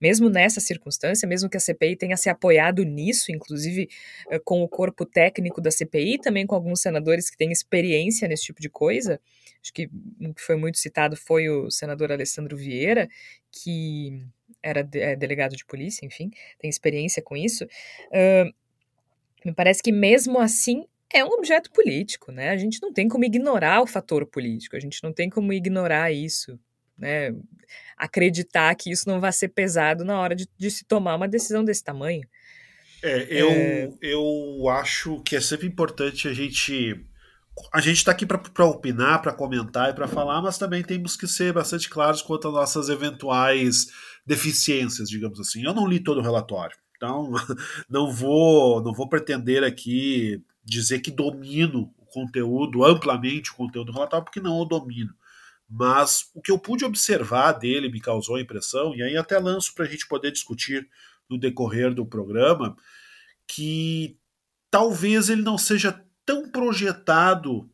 [0.00, 3.88] mesmo nessa circunstância, mesmo que a CPI tenha se apoiado nisso, inclusive
[4.30, 8.44] eh, com o corpo técnico da CPI, também com alguns senadores que têm experiência nesse
[8.44, 9.20] tipo de coisa,
[9.62, 9.88] acho que
[10.20, 13.08] um que foi muito citado foi o senador Alessandro Vieira,
[13.50, 14.22] que
[14.62, 17.64] era de, é, delegado de polícia, enfim, tem experiência com isso.
[17.64, 18.52] Uh,
[19.44, 22.50] me parece que mesmo assim é um objeto político, né?
[22.50, 26.12] A gente não tem como ignorar o fator político, a gente não tem como ignorar
[26.12, 26.58] isso,
[26.98, 27.34] né?
[27.96, 31.64] Acreditar que isso não vai ser pesado na hora de, de se tomar uma decisão
[31.64, 32.26] desse tamanho.
[33.02, 33.92] É, eu, é...
[34.02, 37.04] eu acho que é sempre importante a gente
[37.72, 41.26] a gente está aqui para opinar, para comentar e para falar, mas também temos que
[41.26, 43.86] ser bastante claros quanto às nossas eventuais
[44.26, 45.64] deficiências, digamos assim.
[45.64, 47.32] Eu não li todo o relatório, então
[47.88, 53.94] não vou, não vou pretender aqui dizer que domino o conteúdo, amplamente o conteúdo do
[53.94, 55.14] relatório, porque não o domino.
[55.68, 59.74] Mas o que eu pude observar dele me causou a impressão, e aí até lanço
[59.74, 60.88] para a gente poder discutir
[61.28, 62.76] no decorrer do programa,
[63.48, 64.16] que
[64.70, 67.68] talvez ele não seja tão projetado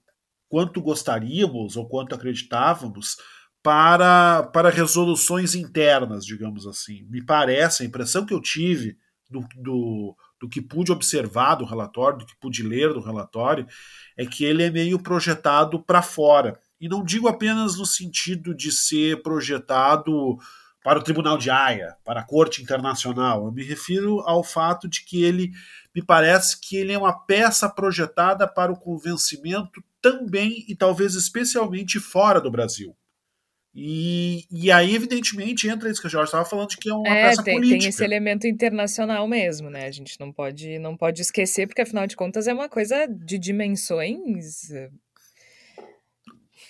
[0.48, 3.16] quanto gostaríamos ou quanto acreditávamos
[3.62, 7.04] para, para resoluções internas, digamos assim.
[7.08, 8.98] Me parece, a impressão que eu tive
[9.30, 13.66] do, do, do que pude observar do relatório, do que pude ler do relatório,
[14.16, 16.60] é que ele é meio projetado para fora.
[16.82, 20.36] E não digo apenas no sentido de ser projetado
[20.82, 23.46] para o Tribunal de Haia, para a Corte Internacional.
[23.46, 25.52] Eu me refiro ao fato de que ele
[25.94, 32.00] me parece que ele é uma peça projetada para o convencimento também e talvez especialmente
[32.00, 32.96] fora do Brasil.
[33.72, 37.08] E, e aí, evidentemente, entra isso que a Jorge estava falando, de que é uma
[37.08, 37.80] é, peça tem, política.
[37.80, 39.86] Tem esse elemento internacional mesmo, né?
[39.86, 43.38] A gente não pode, não pode esquecer, porque afinal de contas é uma coisa de
[43.38, 44.68] dimensões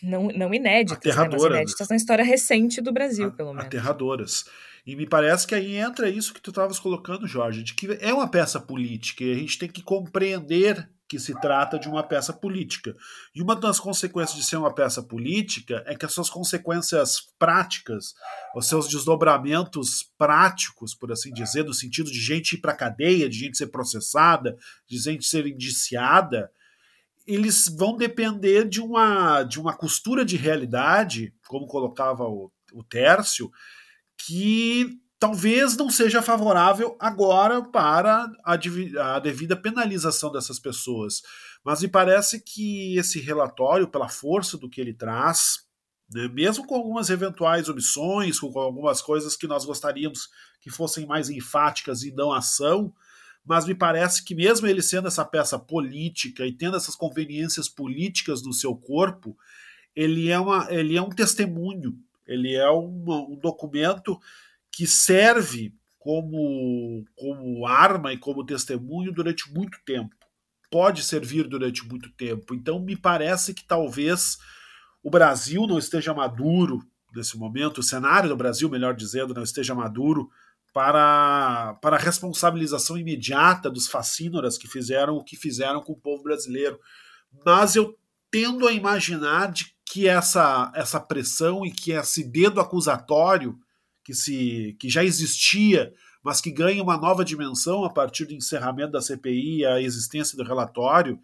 [0.03, 1.29] não, não inéditas, né?
[1.31, 3.67] Mas inéditas na história recente do Brasil, pelo menos.
[3.67, 4.45] Aterradoras.
[4.85, 8.12] E me parece que aí entra isso que tu estavas colocando, Jorge, de que é
[8.12, 12.33] uma peça política e a gente tem que compreender que se trata de uma peça
[12.33, 12.97] política.
[13.35, 18.15] E uma das consequências de ser uma peça política é que as suas consequências práticas,
[18.57, 23.38] os seus desdobramentos práticos, por assim dizer, no sentido de gente ir para cadeia, de
[23.38, 24.57] gente ser processada,
[24.88, 26.51] de gente ser indiciada,
[27.35, 33.51] eles vão depender de uma, de uma costura de realidade, como colocava o o Tércio,
[34.16, 41.23] que talvez não seja favorável agora para a, a, devida penalização dessas pessoas.
[41.64, 45.61] Mas me parece que esse relatório, pela força do que ele traz,
[46.12, 50.29] né, mesmo com algumas eventuais omissões, com algumas coisas que nós gostaríamos
[50.61, 52.92] que fossem mais enfáticas e não ação,
[53.44, 58.42] mas me parece que mesmo ele sendo essa peça política e tendo essas conveniências políticas
[58.42, 59.37] no seu corpo,
[59.94, 64.18] ele é, uma, ele é um testemunho, ele é uma, um documento
[64.70, 70.16] que serve como, como arma e como testemunho durante muito tempo.
[70.70, 72.55] Pode servir durante muito tempo.
[72.55, 74.38] Então, me parece que talvez
[75.02, 76.83] o Brasil não esteja maduro
[77.14, 80.31] nesse momento, o cenário do Brasil, melhor dizendo, não esteja maduro
[80.73, 86.23] para, para a responsabilização imediata dos fascínoras que fizeram o que fizeram com o povo
[86.23, 86.81] brasileiro.
[87.45, 87.99] Mas eu
[88.31, 93.59] tendo a imaginar de que essa, essa pressão e que esse dedo acusatório
[94.03, 98.93] que, se, que já existia, mas que ganha uma nova dimensão a partir do encerramento
[98.93, 101.21] da CPI e a existência do relatório,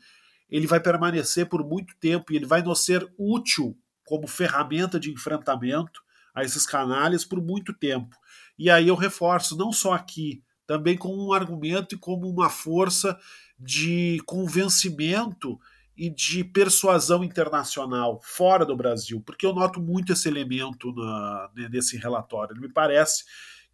[0.50, 5.10] ele vai permanecer por muito tempo e ele vai nos ser útil como ferramenta de
[5.10, 6.02] enfrentamento
[6.34, 8.16] a esses canalhas por muito tempo.
[8.58, 13.18] E aí eu reforço, não só aqui, também como um argumento e como uma força
[13.58, 15.58] de convencimento
[15.96, 21.96] e de persuasão internacional fora do Brasil, porque eu noto muito esse elemento na, nesse
[21.96, 22.52] relatório.
[22.52, 23.24] Ele me parece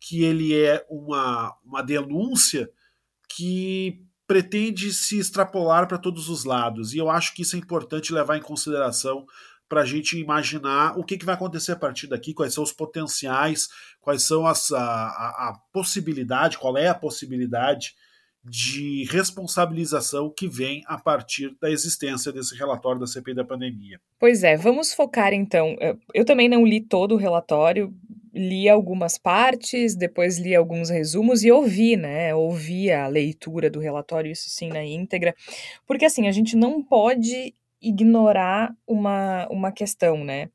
[0.00, 2.70] que ele é uma, uma denúncia
[3.28, 8.12] que pretende se extrapolar para todos os lados, e eu acho que isso é importante
[8.12, 9.26] levar em consideração
[9.68, 12.72] para a gente imaginar o que, que vai acontecer a partir daqui, quais são os
[12.72, 13.68] potenciais,
[14.00, 17.94] quais são as, a, a, a possibilidade, qual é a possibilidade
[18.44, 23.98] de responsabilização que vem a partir da existência desse relatório da CPI da pandemia.
[24.18, 25.74] Pois é, vamos focar então.
[26.12, 27.94] Eu também não li todo o relatório,
[28.34, 32.34] li algumas partes, depois li alguns resumos e ouvi, né?
[32.34, 35.34] Ouvi a leitura do relatório, isso sim, na íntegra,
[35.86, 37.54] porque assim, a gente não pode
[37.86, 40.48] ignorar uma, uma questão, né?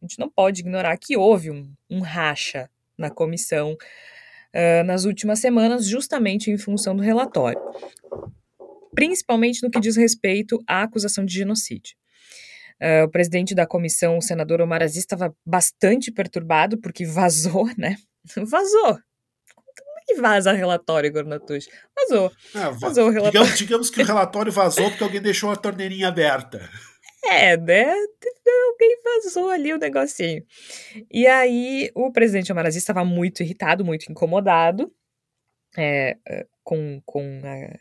[0.00, 5.38] A gente não pode ignorar que houve um, um racha na comissão uh, nas últimas
[5.38, 7.60] semanas, justamente em função do relatório,
[8.94, 11.96] principalmente no que diz respeito à acusação de genocídio.
[12.82, 17.96] Uh, o presidente da comissão, o senador Omar Aziz, estava bastante perturbado porque vazou, né?
[18.44, 18.98] Vazou.
[20.08, 21.68] É que vaza relatório, Gornatush?
[21.94, 22.32] Vazou.
[22.54, 23.32] Ah, vazou o relatório.
[23.32, 26.68] Digamos, digamos que o relatório vazou porque alguém deixou a torneirinha aberta.
[27.24, 27.92] É, né?
[28.68, 30.44] Alguém vazou ali o negocinho.
[31.10, 34.92] E aí, o presidente Omar Aziz estava muito irritado, muito incomodado
[35.76, 37.78] é, é, com, com, a,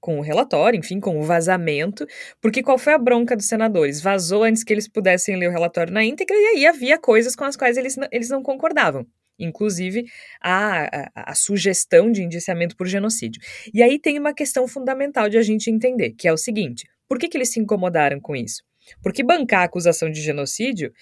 [0.00, 2.06] com o relatório, enfim, com o vazamento,
[2.40, 4.00] porque qual foi a bronca dos senadores?
[4.00, 7.44] Vazou antes que eles pudessem ler o relatório na íntegra, e aí havia coisas com
[7.44, 9.06] as quais eles, eles não concordavam
[9.40, 10.04] inclusive
[10.40, 13.40] a, a, a, sugestão de indiciamento por genocídio.
[13.72, 17.18] E aí tem uma questão fundamental de a gente entender, que é o seguinte: por
[17.18, 18.62] que, que eles se incomodaram com isso?
[19.02, 20.92] Porque bancar a acusação de genocídio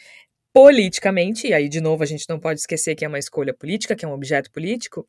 [0.53, 3.95] politicamente, e aí de novo a gente não pode esquecer que é uma escolha política,
[3.95, 5.07] que é um objeto político,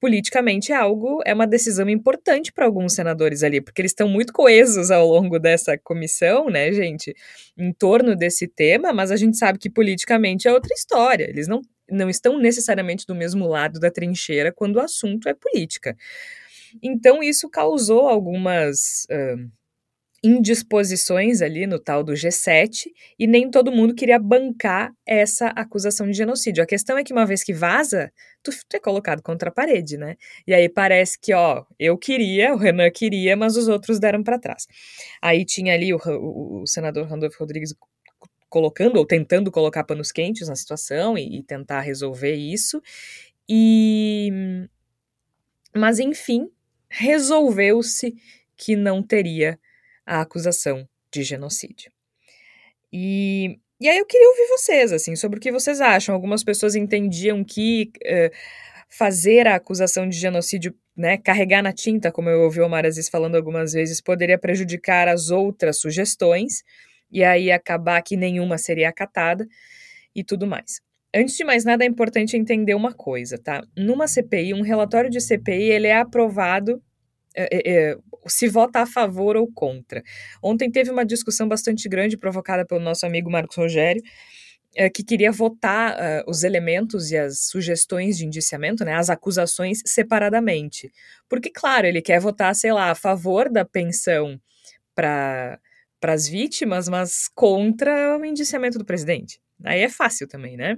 [0.00, 4.32] politicamente é algo, é uma decisão importante para alguns senadores ali, porque eles estão muito
[4.32, 7.14] coesos ao longo dessa comissão, né, gente,
[7.56, 11.24] em torno desse tema, mas a gente sabe que politicamente é outra história.
[11.28, 15.96] Eles não, não estão necessariamente do mesmo lado da trincheira quando o assunto é política.
[16.82, 19.06] Então isso causou algumas.
[19.10, 19.50] Uh,
[20.22, 22.86] indisposições ali no tal do G7
[23.18, 26.62] e nem todo mundo queria bancar essa acusação de genocídio.
[26.62, 29.96] A questão é que uma vez que vaza, tu, tu é colocado contra a parede,
[29.96, 30.16] né?
[30.46, 34.38] E aí parece que, ó, eu queria, o Renan queria, mas os outros deram para
[34.38, 34.68] trás.
[35.20, 37.74] Aí tinha ali o, o, o senador Randolfo Rodrigues
[38.52, 42.82] colocando ou tentando colocar panos quentes na situação e, e tentar resolver isso.
[43.48, 44.30] E
[45.74, 46.50] mas enfim,
[46.88, 48.14] resolveu-se
[48.56, 49.58] que não teria
[50.04, 51.90] a acusação de genocídio.
[52.92, 56.14] E, e aí eu queria ouvir vocês, assim, sobre o que vocês acham.
[56.14, 58.36] Algumas pessoas entendiam que uh,
[58.90, 63.08] fazer a acusação de genocídio, né, carregar na tinta, como eu ouvi o Omar Aziz
[63.08, 66.62] falando algumas vezes, poderia prejudicar as outras sugestões,
[67.12, 69.46] e aí acabar que nenhuma seria acatada
[70.14, 70.80] e tudo mais.
[71.14, 73.62] Antes de mais nada, é importante entender uma coisa, tá?
[73.76, 76.82] Numa CPI, um relatório de CPI, ele é aprovado
[77.34, 77.96] é, é,
[78.26, 80.02] se vota a favor ou contra.
[80.42, 84.02] Ontem teve uma discussão bastante grande provocada pelo nosso amigo Marcos Rogério,
[84.74, 89.80] é, que queria votar uh, os elementos e as sugestões de indiciamento, né, as acusações
[89.84, 90.90] separadamente.
[91.28, 94.40] Porque, claro, ele quer votar, sei lá, a favor da pensão
[94.94, 95.58] para
[96.10, 99.40] as vítimas, mas contra o indiciamento do presidente.
[99.64, 100.76] Aí é fácil também, né?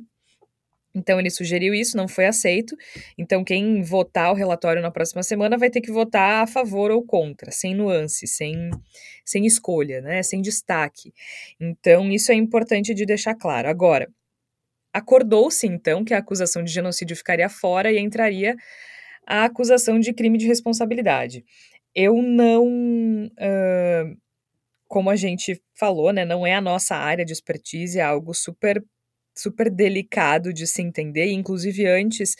[0.95, 2.77] Então ele sugeriu isso, não foi aceito.
[3.19, 7.03] Então quem votar o relatório na próxima semana vai ter que votar a favor ou
[7.03, 8.71] contra, sem nuance, sem,
[9.25, 11.13] sem escolha, né, sem destaque.
[11.59, 13.69] Então isso é importante de deixar claro.
[13.69, 14.09] Agora,
[14.93, 18.55] acordou-se então que a acusação de genocídio ficaria fora e entraria
[19.27, 21.45] a acusação de crime de responsabilidade.
[21.95, 22.67] Eu não,
[23.27, 24.17] uh,
[24.95, 28.81] como a gente falou, né, não é a nossa área de expertise, é algo super
[29.37, 32.37] super delicado de se entender, inclusive antes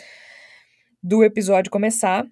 [1.03, 2.25] do episódio começar,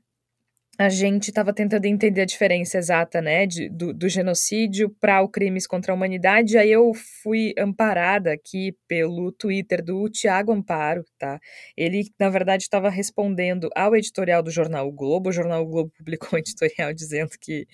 [0.79, 5.29] a gente estava tentando entender a diferença exata, né, de, do, do genocídio para o
[5.29, 6.57] crimes contra a humanidade.
[6.57, 11.41] Aí eu fui amparada aqui pelo Twitter do Tiago Amparo, tá?
[11.77, 15.31] Ele, na verdade, estava respondendo ao editorial do jornal o Globo.
[15.31, 17.67] O jornal o Globo publicou um editorial dizendo que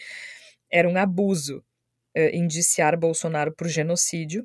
[0.73, 1.63] era um abuso
[2.19, 4.45] uh, indiciar Bolsonaro por genocídio.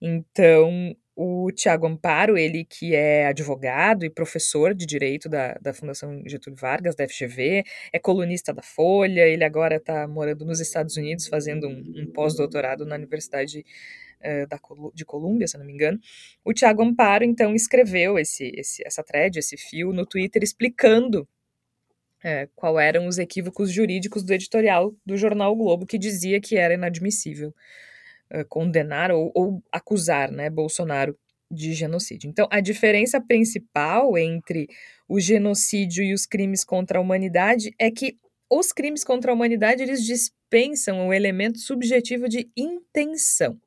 [0.00, 6.22] Então, o Tiago Amparo, ele que é advogado e professor de Direito da, da Fundação
[6.26, 11.26] Getúlio Vargas, da FGV, é colunista da Folha, ele agora está morando nos Estados Unidos
[11.26, 13.66] fazendo um, um pós-doutorado na Universidade
[14.20, 14.58] uh, da,
[14.94, 15.98] de Colômbia, se não me engano.
[16.42, 21.28] O Tiago Amparo, então, escreveu esse, esse, essa thread, esse fio no Twitter explicando
[22.22, 26.56] é, qual eram os equívocos jurídicos do editorial do jornal o Globo, que dizia que
[26.56, 27.54] era inadmissível
[28.32, 31.16] uh, condenar ou, ou, acusar né, Bolsonaro
[31.50, 32.28] de genocídio.
[32.28, 34.68] Então, a diferença principal entre
[35.08, 38.16] o genocídio e os crimes contra a humanidade é que
[38.48, 43.58] os crimes contra a humanidade eles dispensam o elemento subjetivo de intenção.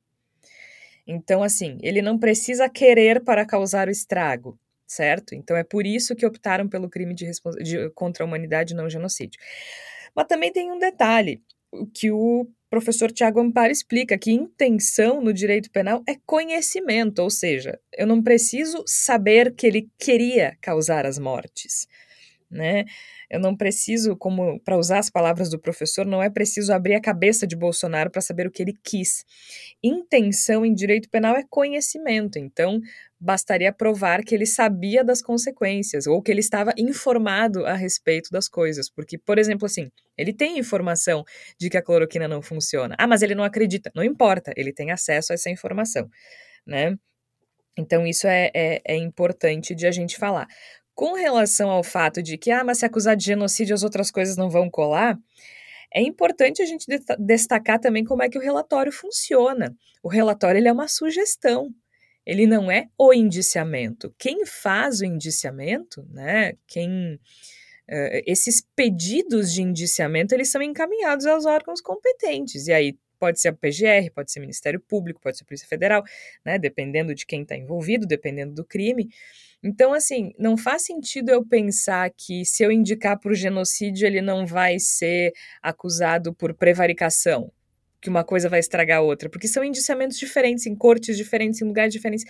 [1.06, 4.58] Então, assim, ele não precisa querer para causar o estrago,
[4.88, 5.36] certo?
[5.36, 7.30] Então é por isso que optaram pelo crime de,
[7.62, 9.40] de contra a humanidade, não genocídio.
[10.16, 11.42] Mas também tem um detalhe
[11.94, 17.80] que o professor Tiago Amparo explica que intenção no direito penal é conhecimento, ou seja,
[17.96, 21.88] eu não preciso saber que ele queria causar as mortes,
[22.54, 22.86] né?
[23.30, 27.02] Eu não preciso, como para usar as palavras do professor, não é preciso abrir a
[27.02, 29.26] cabeça de Bolsonaro para saber o que ele quis.
[29.84, 32.80] Intenção em direito penal é conhecimento, então
[33.20, 38.50] bastaria provar que ele sabia das consequências ou que ele estava informado a respeito das
[38.50, 41.24] coisas, porque, por exemplo, assim, ele tem informação
[41.58, 42.96] de que a cloroquina não funciona.
[43.00, 43.92] Ah, mas ele não acredita.
[43.96, 46.08] Não importa, ele tem acesso a essa informação,
[46.68, 46.96] né?
[47.78, 50.48] Então, isso é, é, é importante de a gente falar.
[50.96, 54.38] Com relação ao fato de que, ah, mas se acusar de genocídio as outras coisas
[54.38, 55.18] não vão colar,
[55.94, 56.86] é importante a gente
[57.20, 59.76] destacar também como é que o relatório funciona.
[60.02, 61.70] O relatório ele é uma sugestão,
[62.26, 64.14] ele não é o indiciamento.
[64.18, 67.20] Quem faz o indiciamento, né, quem...
[67.84, 73.48] Uh, esses pedidos de indiciamento, eles são encaminhados aos órgãos competentes, e aí pode ser
[73.48, 76.04] a PGR, pode ser Ministério Público, pode ser Polícia Federal,
[76.44, 79.08] né, dependendo de quem está envolvido, dependendo do crime,
[79.64, 84.46] então, assim, não faz sentido eu pensar que se eu indicar o genocídio, ele não
[84.46, 87.50] vai ser acusado por prevaricação,
[88.02, 91.66] que uma coisa vai estragar a outra, porque são indiciamentos diferentes, em cortes diferentes, em
[91.66, 92.26] lugares diferentes.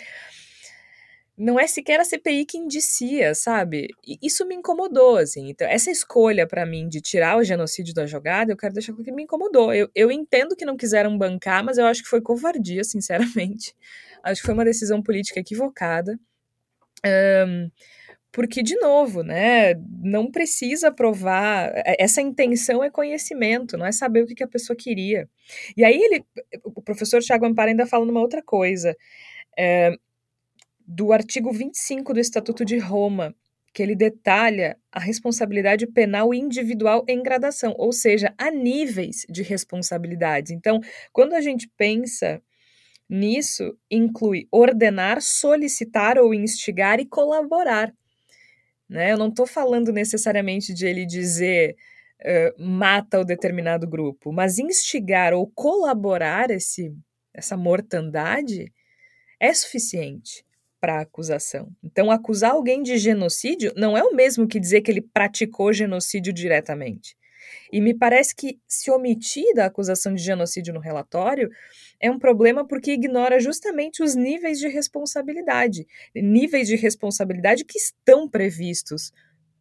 [1.36, 3.88] Não é sequer a CPI que indicia, sabe?
[4.06, 5.50] E isso me incomodou, assim.
[5.50, 9.04] Então, essa escolha para mim de tirar o genocídio da jogada, eu quero deixar claro
[9.04, 9.74] que me incomodou.
[9.74, 13.76] Eu, eu entendo que não quiseram bancar, mas eu acho que foi covardia, sinceramente.
[14.24, 16.20] Acho que foi uma decisão política equivocada.
[17.06, 17.70] Um,
[18.34, 21.72] porque, de novo, né, não precisa provar.
[21.86, 25.30] É, essa intenção é conhecimento, não é saber o que, que a pessoa queria.
[25.78, 26.26] E aí ele,
[26.64, 28.96] o professor Tiago Amparo ainda fala numa outra coisa,
[29.58, 29.96] é,
[30.86, 33.36] do artigo 25 do Estatuto de Roma,
[33.74, 40.52] que ele detalha a responsabilidade penal individual em gradação, ou seja, há níveis de responsabilidades.
[40.52, 40.80] Então,
[41.12, 42.42] quando a gente pensa
[43.10, 47.94] Nisso inclui ordenar, solicitar ou instigar e colaborar.
[48.90, 49.12] Né?
[49.12, 51.76] Eu não estou falando necessariamente de ele dizer
[52.22, 56.92] uh, mata o determinado grupo, mas instigar ou colaborar esse,
[57.34, 58.72] essa mortandade
[59.40, 60.44] é suficiente
[60.84, 61.72] para a acusação.
[61.82, 66.34] Então, acusar alguém de genocídio não é o mesmo que dizer que ele praticou genocídio
[66.34, 67.16] diretamente.
[67.72, 71.50] E me parece que se omitir da acusação de genocídio no relatório
[72.02, 78.28] é um problema porque ignora justamente os níveis de responsabilidade, níveis de responsabilidade que estão
[78.28, 79.14] previstos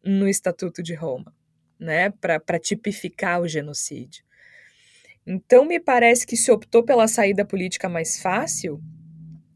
[0.03, 1.33] no Estatuto de Roma,
[1.79, 4.25] né, para tipificar o genocídio.
[5.25, 8.81] Então, me parece que se optou pela saída política mais fácil.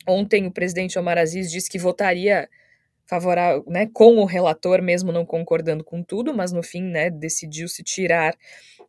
[0.07, 2.49] Ontem, o presidente Omar Aziz disse que votaria
[3.07, 7.83] favorável, né, com o relator, mesmo não concordando com tudo, mas no fim, né, decidiu-se
[7.83, 8.35] tirar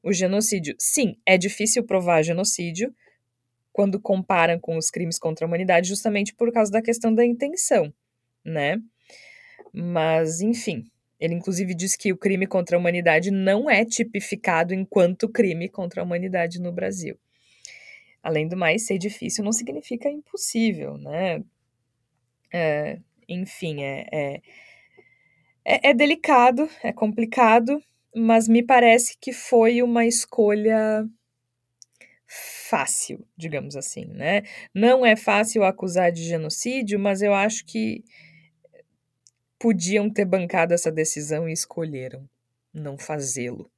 [0.03, 0.75] o genocídio.
[0.79, 2.95] Sim, é difícil provar genocídio
[3.73, 7.93] quando comparam com os crimes contra a humanidade, justamente por causa da questão da intenção,
[8.45, 8.79] né?
[9.73, 10.85] Mas, enfim,
[11.21, 16.01] ele inclusive diz que o crime contra a humanidade não é tipificado enquanto crime contra
[16.01, 17.19] a humanidade no Brasil.
[18.29, 21.43] Além do mais, ser difícil não significa impossível, né?
[22.53, 24.43] É, enfim, é, é,
[25.65, 27.83] é, é delicado, é complicado,
[28.15, 31.09] mas me parece que foi uma escolha
[32.27, 34.43] fácil, digamos assim, né?
[34.75, 38.05] Não é fácil acusar de genocídio, mas eu acho que
[39.59, 42.29] podiam ter bancado essa decisão e escolheram
[42.75, 43.71] não fazê-lo.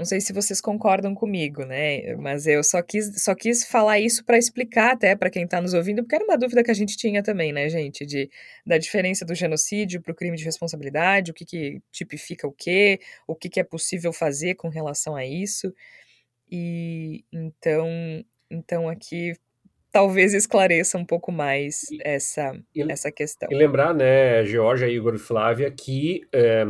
[0.00, 2.16] Não sei se vocês concordam comigo, né?
[2.16, 5.74] Mas eu só quis, só quis falar isso para explicar até para quem está nos
[5.74, 8.06] ouvindo, porque era uma dúvida que a gente tinha também, né, gente?
[8.06, 8.30] De,
[8.64, 12.98] da diferença do genocídio para o crime de responsabilidade, o que, que tipifica o quê,
[13.28, 15.70] o que, que é possível fazer com relação a isso.
[16.50, 17.86] E então,
[18.50, 19.34] então aqui
[19.92, 23.50] talvez esclareça um pouco mais essa, e, essa questão.
[23.52, 26.64] E lembrar, né, Georgia, Igor e Flávia, que é,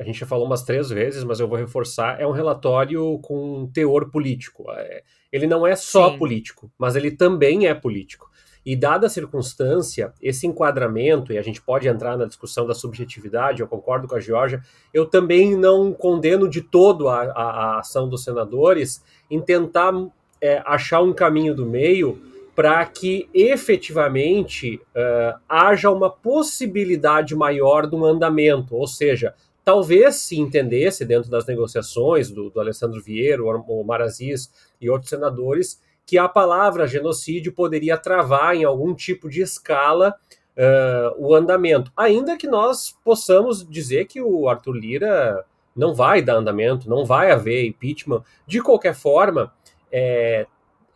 [0.00, 3.70] a gente já falou umas três vezes, mas eu vou reforçar, é um relatório com
[3.72, 4.64] teor político.
[4.72, 6.18] É, ele não é só Sim.
[6.18, 8.30] político, mas ele também é político.
[8.64, 13.60] E dada a circunstância, esse enquadramento, e a gente pode entrar na discussão da subjetividade,
[13.60, 18.08] eu concordo com a Georgia, eu também não condeno de todo a, a, a ação
[18.08, 19.92] dos senadores em tentar
[20.40, 22.18] é, achar um caminho do meio
[22.54, 29.34] para que efetivamente uh, haja uma possibilidade maior de um andamento, ou seja,
[29.64, 34.50] talvez se entendesse dentro das negociações do, do Alessandro Vieira, o Maraziz
[34.80, 40.14] e outros senadores, que a palavra genocídio poderia travar em algum tipo de escala
[40.56, 41.92] uh, o andamento.
[41.96, 45.44] Ainda que nós possamos dizer que o Arthur Lira
[45.74, 48.22] não vai dar andamento, não vai haver impeachment.
[48.46, 49.52] De qualquer forma,
[49.92, 50.46] é,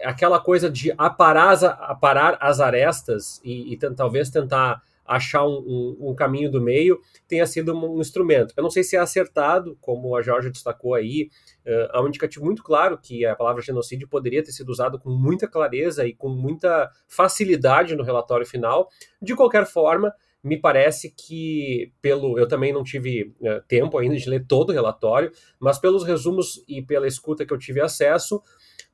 [0.03, 6.15] aquela coisa de aparar, aparar as arestas e, e talvez tentar achar um, um, um,
[6.15, 8.55] caminho do meio tenha sido um, instrumento.
[8.57, 11.29] Eu não sei se é acertado, como a Jorge destacou aí,
[11.67, 15.11] uh, há um indicativo muito claro que a palavra genocídio poderia ter sido usada com
[15.11, 18.89] muita clareza e com muita facilidade no relatório final.
[19.21, 20.13] De qualquer forma,
[20.45, 24.73] me parece que pelo eu também não tive uh, tempo ainda de ler todo o
[24.73, 28.43] relatório, mas pelos resumos e pela escuta que eu tive acesso,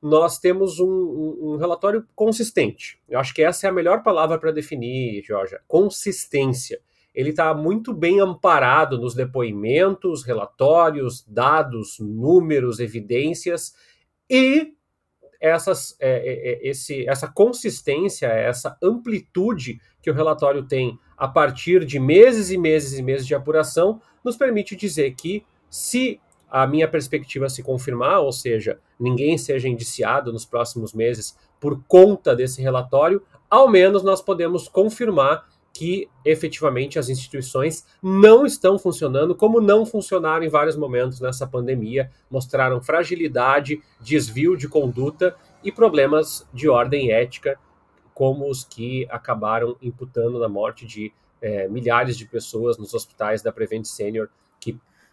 [0.03, 2.99] nós temos um, um, relatório consistente.
[3.09, 5.59] Eu acho que essa é a melhor palavra para definir, Jorge.
[5.69, 6.81] Consistência.
[7.15, 13.75] Ele está muito bem amparado nos depoimentos, relatórios, dados, números, evidências
[14.29, 14.75] e
[15.41, 21.85] essas, é, é, é, esse, essa consistência, essa amplitude que o relatório tem a partir
[21.85, 26.21] de meses e meses e meses de apuração, nos permite dizer que se
[26.51, 32.35] a minha perspectiva se confirmar, ou seja, ninguém seja indiciado nos próximos meses por conta
[32.35, 39.61] desse relatório, ao menos nós podemos confirmar que efetivamente as instituições não estão funcionando como
[39.61, 46.69] não funcionaram em vários momentos nessa pandemia, mostraram fragilidade, desvio de conduta e problemas de
[46.69, 47.59] ordem ética,
[48.13, 53.53] como os que acabaram imputando na morte de é, milhares de pessoas nos hospitais da
[53.53, 54.29] Prevent Senior,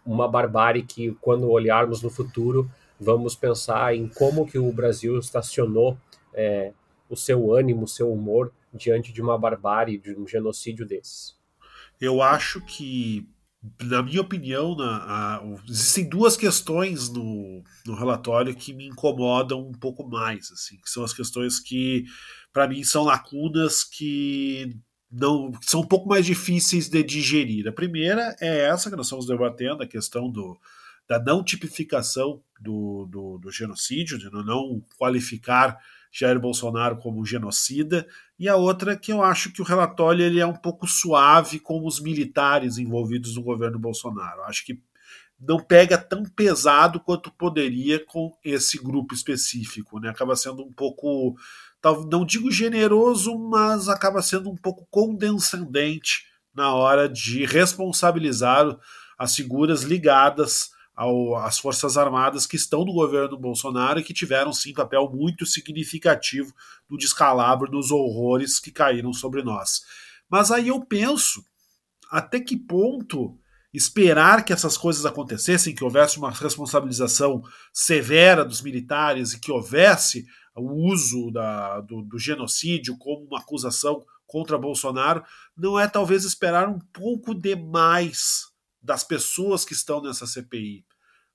[0.04, 5.98] uma barbárie que, quando olharmos no futuro, vamos pensar em como que o Brasil estacionou
[6.34, 6.72] é,
[7.08, 11.36] o seu ânimo, o seu humor diante de uma barbárie, de um genocídio desses.
[12.00, 13.28] Eu acho que,
[13.82, 19.72] na minha opinião, na, a, existem duas questões no, no relatório que me incomodam um
[19.72, 22.04] pouco mais, assim, que são as questões que,
[22.52, 24.76] para mim, são lacunas que
[25.10, 27.66] não são um pouco mais difíceis de digerir.
[27.66, 30.58] A primeira é essa que nós estamos debatendo, a questão do,
[31.08, 35.78] da não tipificação do, do, do genocídio, de não qualificar
[36.10, 38.06] Jair Bolsonaro como genocida,
[38.38, 41.86] e a outra que eu acho que o relatório ele é um pouco suave com
[41.86, 44.40] os militares envolvidos no governo Bolsonaro.
[44.40, 44.80] Eu acho que
[45.40, 50.08] não pega tão pesado quanto poderia com esse grupo específico, né?
[50.08, 51.36] Acaba sendo um pouco
[52.10, 56.24] não digo generoso, mas acaba sendo um pouco condescendente
[56.54, 58.76] na hora de responsabilizar
[59.18, 60.70] as figuras ligadas
[61.44, 66.52] às Forças Armadas que estão no governo Bolsonaro e que tiveram sim papel muito significativo
[66.90, 69.82] no descalabro dos horrores que caíram sobre nós.
[70.28, 71.44] Mas aí eu penso
[72.10, 73.38] até que ponto
[73.72, 80.26] esperar que essas coisas acontecessem, que houvesse uma responsabilização severa dos militares e que houvesse
[80.58, 85.24] o uso da, do, do genocídio como uma acusação contra Bolsonaro,
[85.56, 88.48] não é talvez esperar um pouco demais
[88.80, 90.84] das pessoas que estão nessa CPI.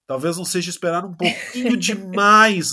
[0.06, 2.70] Talvez não seja esperar um pouquinho demais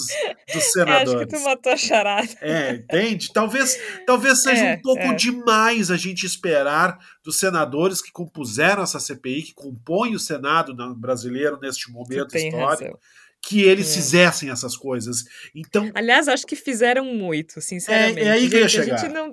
[0.53, 1.13] dos senadores.
[1.13, 2.29] É, acho que tu matou a charada.
[2.41, 3.33] É, entende?
[3.33, 5.15] Talvez, talvez seja é, um pouco é.
[5.15, 11.59] demais a gente esperar dos senadores que compuseram essa CPI, que compõem o Senado brasileiro
[11.61, 12.85] neste momento histórico.
[12.85, 12.99] Razão
[13.43, 13.95] que eles é.
[13.95, 15.25] fizessem essas coisas.
[15.55, 18.21] Então, aliás, acho que fizeram muito, sinceramente.
[18.21, 18.95] É, é aí que eu ia chegar.
[18.95, 19.33] A gente não,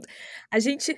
[0.50, 0.96] a gente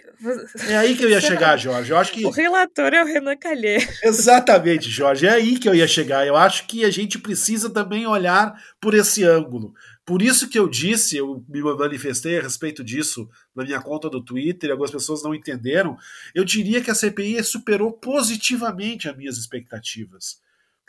[0.68, 1.92] É aí que eu ia chegar, Jorge.
[1.92, 3.88] Eu acho que o relator é o Renan Calheiros.
[4.04, 5.26] Exatamente, Jorge.
[5.26, 6.26] É aí que eu ia chegar.
[6.26, 9.74] Eu acho que a gente precisa também olhar por esse ângulo.
[10.06, 14.24] Por isso que eu disse, eu me manifestei a respeito disso na minha conta do
[14.24, 15.98] Twitter, algumas pessoas não entenderam.
[16.34, 20.40] Eu diria que a CPI superou positivamente as minhas expectativas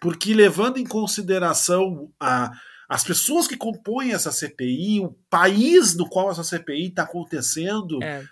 [0.01, 2.51] porque levando em consideração a,
[2.89, 8.25] as pessoas que compõem essa CPI, o país no qual essa CPI está acontecendo, é.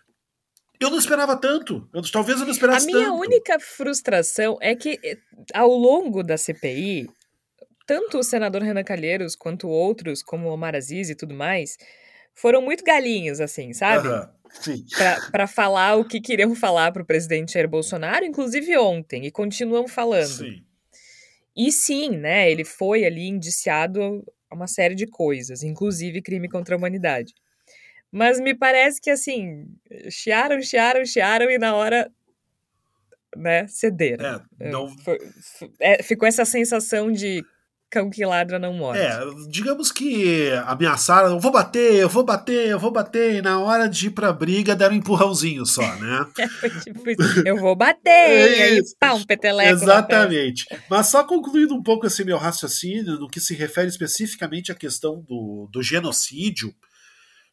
[0.80, 1.88] eu não esperava tanto.
[1.92, 2.96] Eu, talvez eu não esperasse tanto.
[2.96, 3.20] A minha tanto.
[3.20, 5.18] única frustração é que, eh,
[5.54, 7.08] ao longo da CPI,
[7.86, 11.76] tanto o senador Renan Calheiros quanto outros, como Omar Aziz e tudo mais,
[12.34, 14.08] foram muito galinhos, assim, sabe?
[14.08, 14.26] Uhum.
[15.30, 19.86] Para falar o que queriam falar para o presidente Jair Bolsonaro, inclusive ontem, e continuam
[19.86, 20.26] falando.
[20.26, 20.67] Sim.
[21.58, 26.76] E sim, né, ele foi ali indiciado a uma série de coisas, inclusive crime contra
[26.76, 27.34] a humanidade.
[28.12, 29.66] Mas me parece que assim,
[30.08, 32.08] chiaram, chiaram, chiaram e na hora
[33.36, 34.46] né, cederam.
[34.60, 34.94] É, não...
[35.80, 37.44] É, ficou essa sensação de
[37.90, 39.00] cão que ladra não morre.
[39.00, 39.18] É,
[39.48, 43.88] digamos que ameaçaram, eu vou bater, eu vou bater, eu vou bater, e na hora
[43.88, 46.26] de ir pra briga deram um empurrãozinho só, né?
[46.62, 47.02] é, tipo,
[47.44, 49.72] eu vou bater, é aí pá, um peteleco.
[49.72, 50.66] Exatamente.
[50.88, 55.20] Mas só concluindo um pouco esse meu raciocínio, no que se refere especificamente à questão
[55.20, 56.74] do, do genocídio,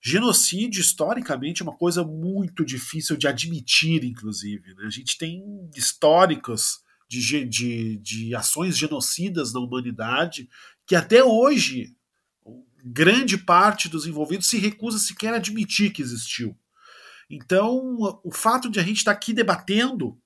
[0.08, 4.76] Genocídio, historicamente, é uma coisa muito difícil de admitir, inclusive.
[4.76, 4.84] Né?
[4.86, 5.44] A gente tem
[5.76, 10.50] históricos de, de, de ações genocidas na humanidade,
[10.86, 11.96] que até hoje
[12.84, 16.56] grande parte dos envolvidos se recusa sequer a admitir que existiu.
[17.30, 20.18] Então, o fato de a gente estar aqui debatendo,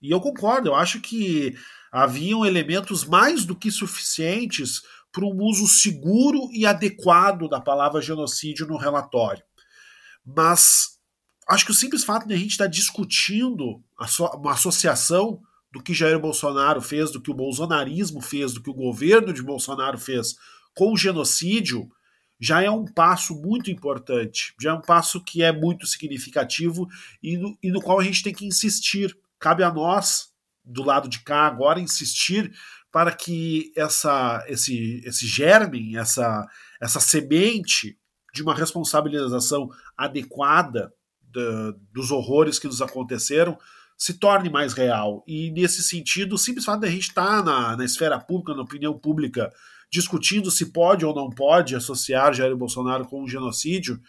[0.00, 1.54] e eu concordo, eu acho que
[1.92, 8.66] haviam elementos mais do que suficientes para um uso seguro e adequado da palavra genocídio
[8.66, 9.44] no relatório.
[10.24, 10.98] Mas
[11.48, 13.84] acho que o simples fato de a gente estar discutindo
[14.34, 15.40] uma associação
[15.72, 19.42] do que Jair Bolsonaro fez, do que o bolsonarismo fez, do que o governo de
[19.42, 20.36] Bolsonaro fez
[20.74, 21.90] com o genocídio,
[22.38, 26.88] já é um passo muito importante, já é um passo que é muito significativo
[27.22, 29.16] e no, e no qual a gente tem que insistir.
[29.38, 30.30] Cabe a nós,
[30.64, 32.52] do lado de cá, agora, insistir
[32.90, 36.46] para que essa, esse, esse germe, essa,
[36.80, 37.96] essa semente
[38.34, 40.92] de uma responsabilização adequada
[41.22, 43.58] da, dos horrores que nos aconteceram
[44.02, 45.22] se torne mais real.
[45.28, 48.52] E nesse sentido, o simples fato de a gente estar tá na, na esfera pública,
[48.52, 49.52] na opinião pública,
[49.88, 54.00] discutindo se pode ou não pode associar Jair Bolsonaro com um genocídio,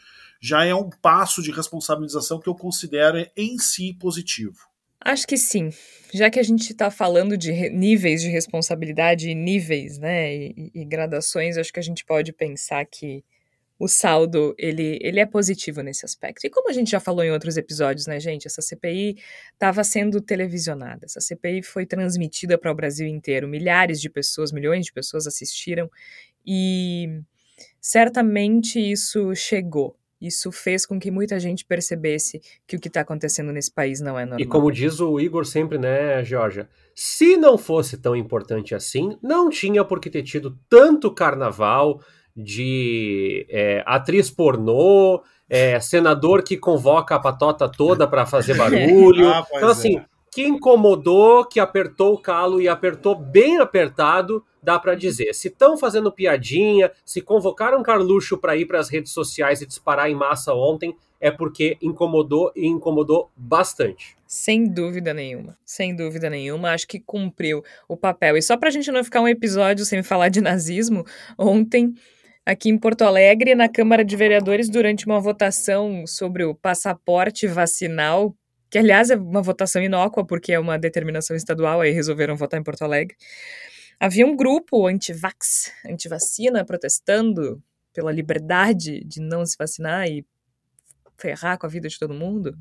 [0.42, 4.58] já é um passo de responsabilização que eu considero em si positivo.
[5.00, 5.70] Acho que sim.
[6.12, 10.86] Já que a gente está falando de níveis de responsabilidade e níveis, né, e, e,
[10.86, 13.24] gradações, acho que a gente pode pensar que
[13.80, 16.46] o saldo ele, ele é positivo nesse aspecto.
[16.46, 19.18] E como a gente já falou em outros episódios, né, gente, essa CPI
[19.54, 21.06] estava sendo televisionada.
[21.06, 23.48] Essa CPI foi transmitida para o Brasil inteiro.
[23.48, 25.90] Milhares de pessoas, milhões de pessoas assistiram
[26.46, 27.22] e
[27.82, 29.98] certamente isso chegou.
[30.24, 34.18] Isso fez com que muita gente percebesse que o que está acontecendo nesse país não
[34.18, 34.40] é normal.
[34.40, 36.70] E como diz o Igor sempre, né, Georgia?
[36.96, 42.00] Se não fosse tão importante assim, não tinha por que ter tido tanto carnaval,
[42.36, 49.30] de é, atriz pornô, é, senador que convoca a patota toda para fazer barulho.
[49.34, 50.06] ah, então, assim, é.
[50.32, 55.34] que incomodou, que apertou o calo e apertou bem apertado, dá para dizer.
[55.34, 60.10] Se estão fazendo piadinha, se convocaram Carluxo para ir para as redes sociais e disparar
[60.10, 64.18] em massa ontem, é porque incomodou e incomodou bastante.
[64.28, 68.36] Sem dúvida nenhuma, sem dúvida nenhuma, acho que cumpriu o papel.
[68.36, 71.06] E só para a gente não ficar um episódio sem falar de nazismo,
[71.38, 71.94] ontem
[72.46, 78.36] aqui em Porto Alegre, na Câmara de Vereadores, durante uma votação sobre o passaporte vacinal,
[78.70, 82.64] que aliás é uma votação inócua, porque é uma determinação estadual, aí resolveram votar em
[82.64, 83.16] Porto Alegre.
[84.00, 87.64] Havia um grupo anti-vax, anti-vacina, protestando
[87.94, 90.26] pela liberdade de não se vacinar e
[91.18, 92.58] ferrar com a vida de todo mundo.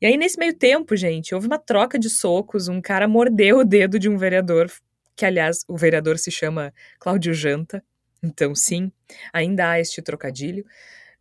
[0.00, 3.64] E aí, nesse meio tempo, gente, houve uma troca de socos, um cara mordeu o
[3.64, 4.70] dedo de um vereador,
[5.16, 7.82] que aliás, o vereador se chama Cláudio Janta,
[8.26, 8.90] então, sim,
[9.32, 10.64] ainda há este trocadilho.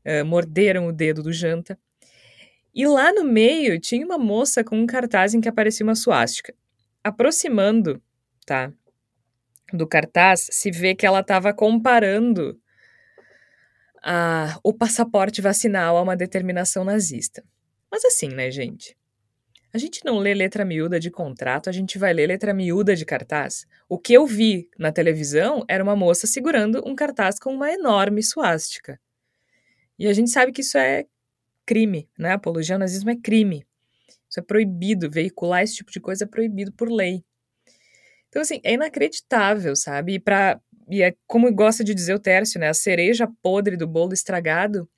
[0.05, 1.77] Uh, morderam o dedo do janta.
[2.73, 6.53] E lá no meio tinha uma moça com um cartaz em que aparecia uma suástica.
[7.03, 8.01] Aproximando,
[8.45, 8.71] tá?
[9.73, 12.59] do cartaz, se vê que ela estava comparando
[14.03, 17.43] a, o passaporte vacinal a uma determinação nazista.
[17.91, 18.95] Mas assim, né, gente?
[19.75, 23.03] A gente não lê letra miúda de contrato, a gente vai ler letra miúda de
[23.03, 23.65] cartaz.
[23.89, 28.23] O que eu vi na televisão era uma moça segurando um cartaz com uma enorme
[28.23, 28.97] suástica.
[29.99, 31.03] E a gente sabe que isso é
[31.65, 32.31] crime, né?
[32.31, 33.67] Apologia ao nazismo é crime.
[34.29, 37.21] Isso é proibido, veicular esse tipo de coisa é proibido por lei.
[38.29, 40.13] Então, assim, é inacreditável, sabe?
[40.13, 40.57] E, pra,
[40.89, 42.69] e é como gosta de dizer o Tércio, né?
[42.69, 44.89] A cereja podre do bolo estragado,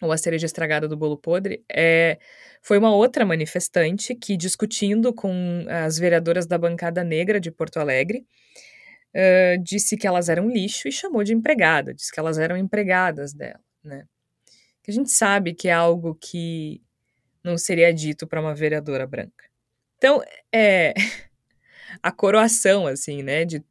[0.00, 2.18] ou a cereja estragada do bolo podre, é
[2.62, 8.26] foi uma outra manifestante que, discutindo com as vereadoras da bancada negra de Porto Alegre,
[9.14, 13.32] uh, disse que elas eram lixo e chamou de empregada, disse que elas eram empregadas
[13.32, 14.04] dela, né?
[14.82, 16.82] Que a gente sabe que é algo que
[17.42, 19.44] não seria dito para uma vereadora branca.
[19.96, 20.22] Então,
[20.52, 20.94] é
[22.02, 23.62] a coroação, assim, né, de,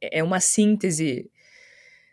[0.00, 1.30] é uma síntese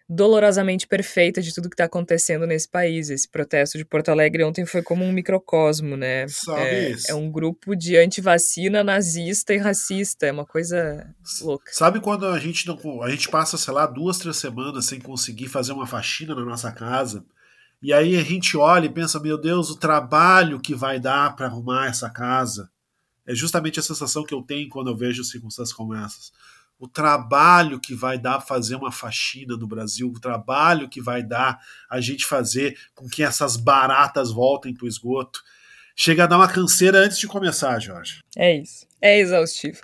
[0.07, 3.09] dolorosamente perfeita de tudo que está acontecendo nesse país.
[3.09, 6.27] Esse protesto de Porto Alegre ontem foi como um microcosmo, né?
[6.27, 7.09] Sabe é, isso.
[7.09, 10.25] é um grupo de antivacina, nazista e racista.
[10.25, 11.71] É uma coisa louca.
[11.73, 13.01] Sabe quando a gente não.
[13.01, 16.71] A gente passa, sei lá, duas, três semanas sem conseguir fazer uma faxina na nossa
[16.71, 17.25] casa.
[17.81, 21.47] E aí a gente olha e pensa, meu Deus, o trabalho que vai dar para
[21.47, 22.69] arrumar essa casa.
[23.25, 26.31] É justamente a sensação que eu tenho quando eu vejo circunstâncias como essas
[26.83, 31.57] o trabalho que vai dar fazer uma faxina no Brasil, o trabalho que vai dar
[31.89, 35.41] a gente fazer com que essas baratas voltem para o esgoto.
[35.95, 38.19] Chega a dar uma canseira antes de começar, Jorge.
[38.35, 38.85] É isso.
[39.01, 39.79] É exaustivo.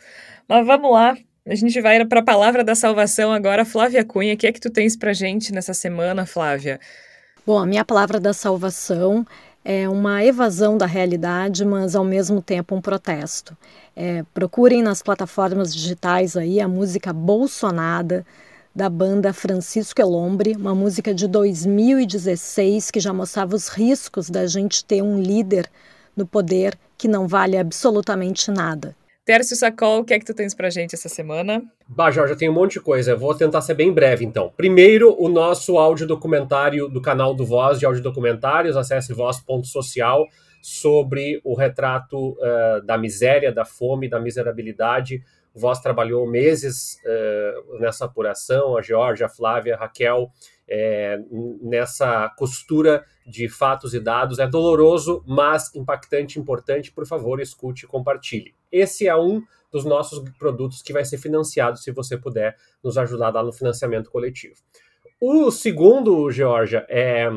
[0.45, 1.15] Mas vamos lá.
[1.47, 3.63] A gente vai para a palavra da salvação agora.
[3.63, 6.81] Flávia Cunha, o que é que tu tens para gente nessa semana, Flávia?
[7.45, 9.25] Bom, a minha palavra da salvação
[9.63, 13.55] é uma evasão da realidade, mas ao mesmo tempo um protesto.
[13.95, 18.25] É, procurem nas plataformas digitais aí a música Bolsonada
[18.73, 24.85] da banda Francisco Elombre, uma música de 2016 que já mostrava os riscos da gente
[24.85, 25.69] ter um líder
[26.15, 28.95] no poder que não vale absolutamente nada.
[29.29, 31.61] Tércio Sacol, o que é que tu tens pra gente essa semana?
[31.87, 33.11] Bah, Jorge, eu tenho um monte de coisa.
[33.11, 34.51] Eu vou tentar ser bem breve, então.
[34.57, 40.25] Primeiro, o nosso áudio documentário do canal do Voz de Áudio Documentários, acesse voz.social,
[40.63, 45.21] sobre o retrato uh, da miséria, da fome, da miserabilidade.
[45.53, 50.31] O Voz trabalhou meses uh, nessa apuração, a Georgia, a Flávia, a Raquel,
[50.67, 51.19] é,
[51.61, 54.39] nessa costura de fatos e dados.
[54.39, 56.91] É doloroso, mas impactante, importante.
[56.91, 58.53] Por favor, escute e compartilhe.
[58.71, 63.29] Esse é um dos nossos produtos que vai ser financiado se você puder nos ajudar
[63.29, 64.55] lá no financiamento coletivo.
[65.21, 67.29] O segundo, Georgia, é,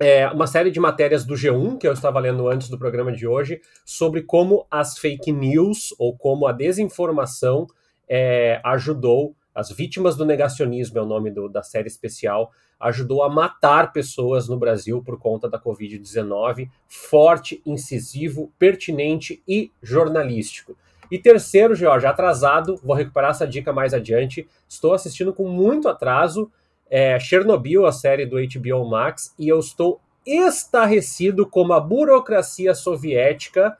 [0.00, 3.26] é, uma série de matérias do G1 que eu estava lendo antes do programa de
[3.26, 7.66] hoje sobre como as fake news ou como a desinformação
[8.08, 13.28] é, ajudou as vítimas do negacionismo é o nome do, da série especial, ajudou a
[13.28, 20.76] matar pessoas no Brasil por conta da Covid-19, forte, incisivo, pertinente e jornalístico.
[21.10, 24.48] E terceiro, Jorge, atrasado, vou recuperar essa dica mais adiante.
[24.68, 26.50] Estou assistindo com muito atraso
[26.88, 33.76] é, Chernobyl, a série do HBO Max, e eu estou estarrecido como a burocracia soviética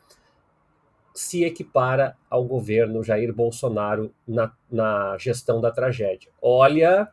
[1.14, 6.30] se equipara ao governo Jair Bolsonaro na, na gestão da tragédia.
[6.40, 7.08] Olha,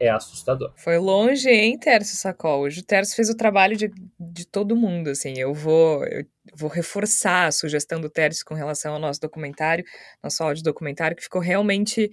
[0.00, 0.72] é assustador.
[0.76, 2.62] Foi longe, hein, Tércio Sacol?
[2.62, 6.70] Hoje o Tércio fez o trabalho de, de todo mundo, assim, eu vou, eu vou
[6.70, 9.84] reforçar a sugestão do Tércio com relação ao nosso documentário,
[10.22, 12.10] nosso áudio documentário, que ficou realmente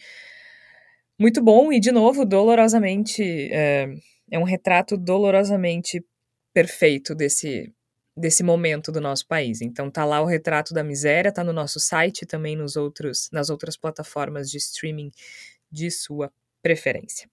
[1.20, 3.88] muito bom e, de novo, dolorosamente, é,
[4.32, 6.04] é um retrato dolorosamente
[6.54, 7.72] perfeito desse,
[8.18, 9.62] desse momento do nosso país.
[9.62, 13.50] Então tá lá o retrato da miséria, tá no nosso site também nos outros nas
[13.50, 15.12] outras plataformas de streaming
[15.72, 17.30] de sua preferência.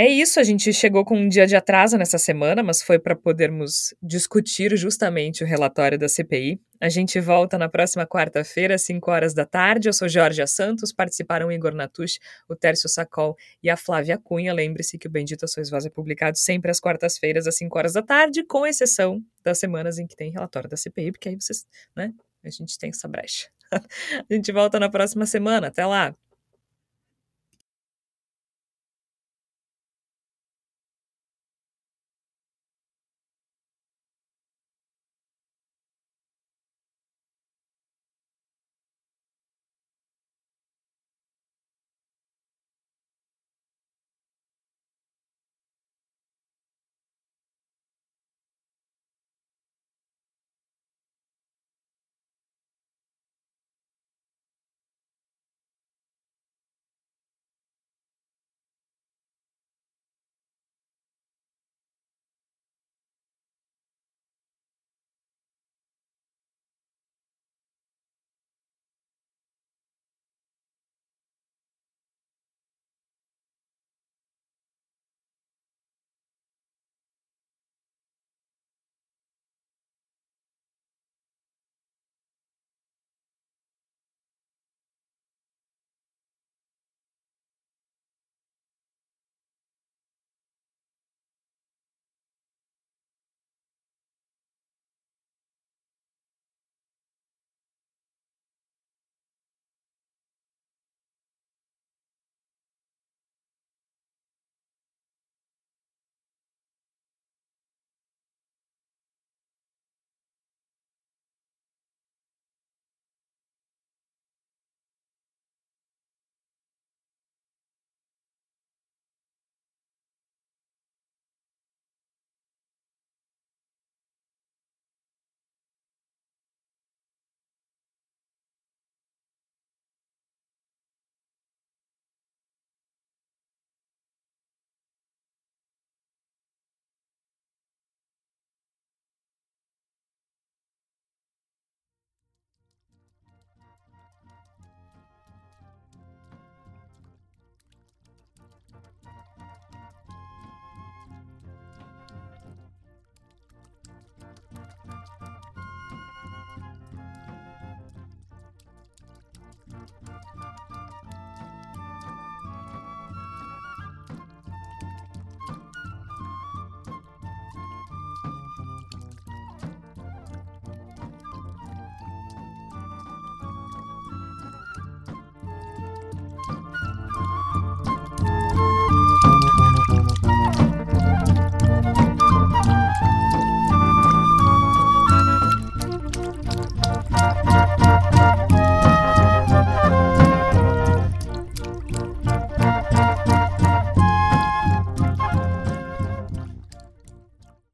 [0.00, 3.16] É isso, a gente chegou com um dia de atraso nessa semana, mas foi para
[3.16, 6.60] podermos discutir justamente o relatório da CPI.
[6.80, 9.88] A gente volta na próxima quarta-feira, às 5 horas da tarde.
[9.88, 14.54] Eu sou Jorge Santos, participaram Igor Natush, o Tércio Sacol e a Flávia Cunha.
[14.54, 18.02] Lembre-se que o Bendito Sois Voz é publicado sempre às quartas-feiras, às 5 horas da
[18.02, 22.12] tarde, com exceção das semanas em que tem relatório da CPI, porque aí vocês, né,
[22.44, 23.48] a gente tem essa brecha.
[23.72, 25.66] a gente volta na próxima semana.
[25.66, 26.14] Até lá!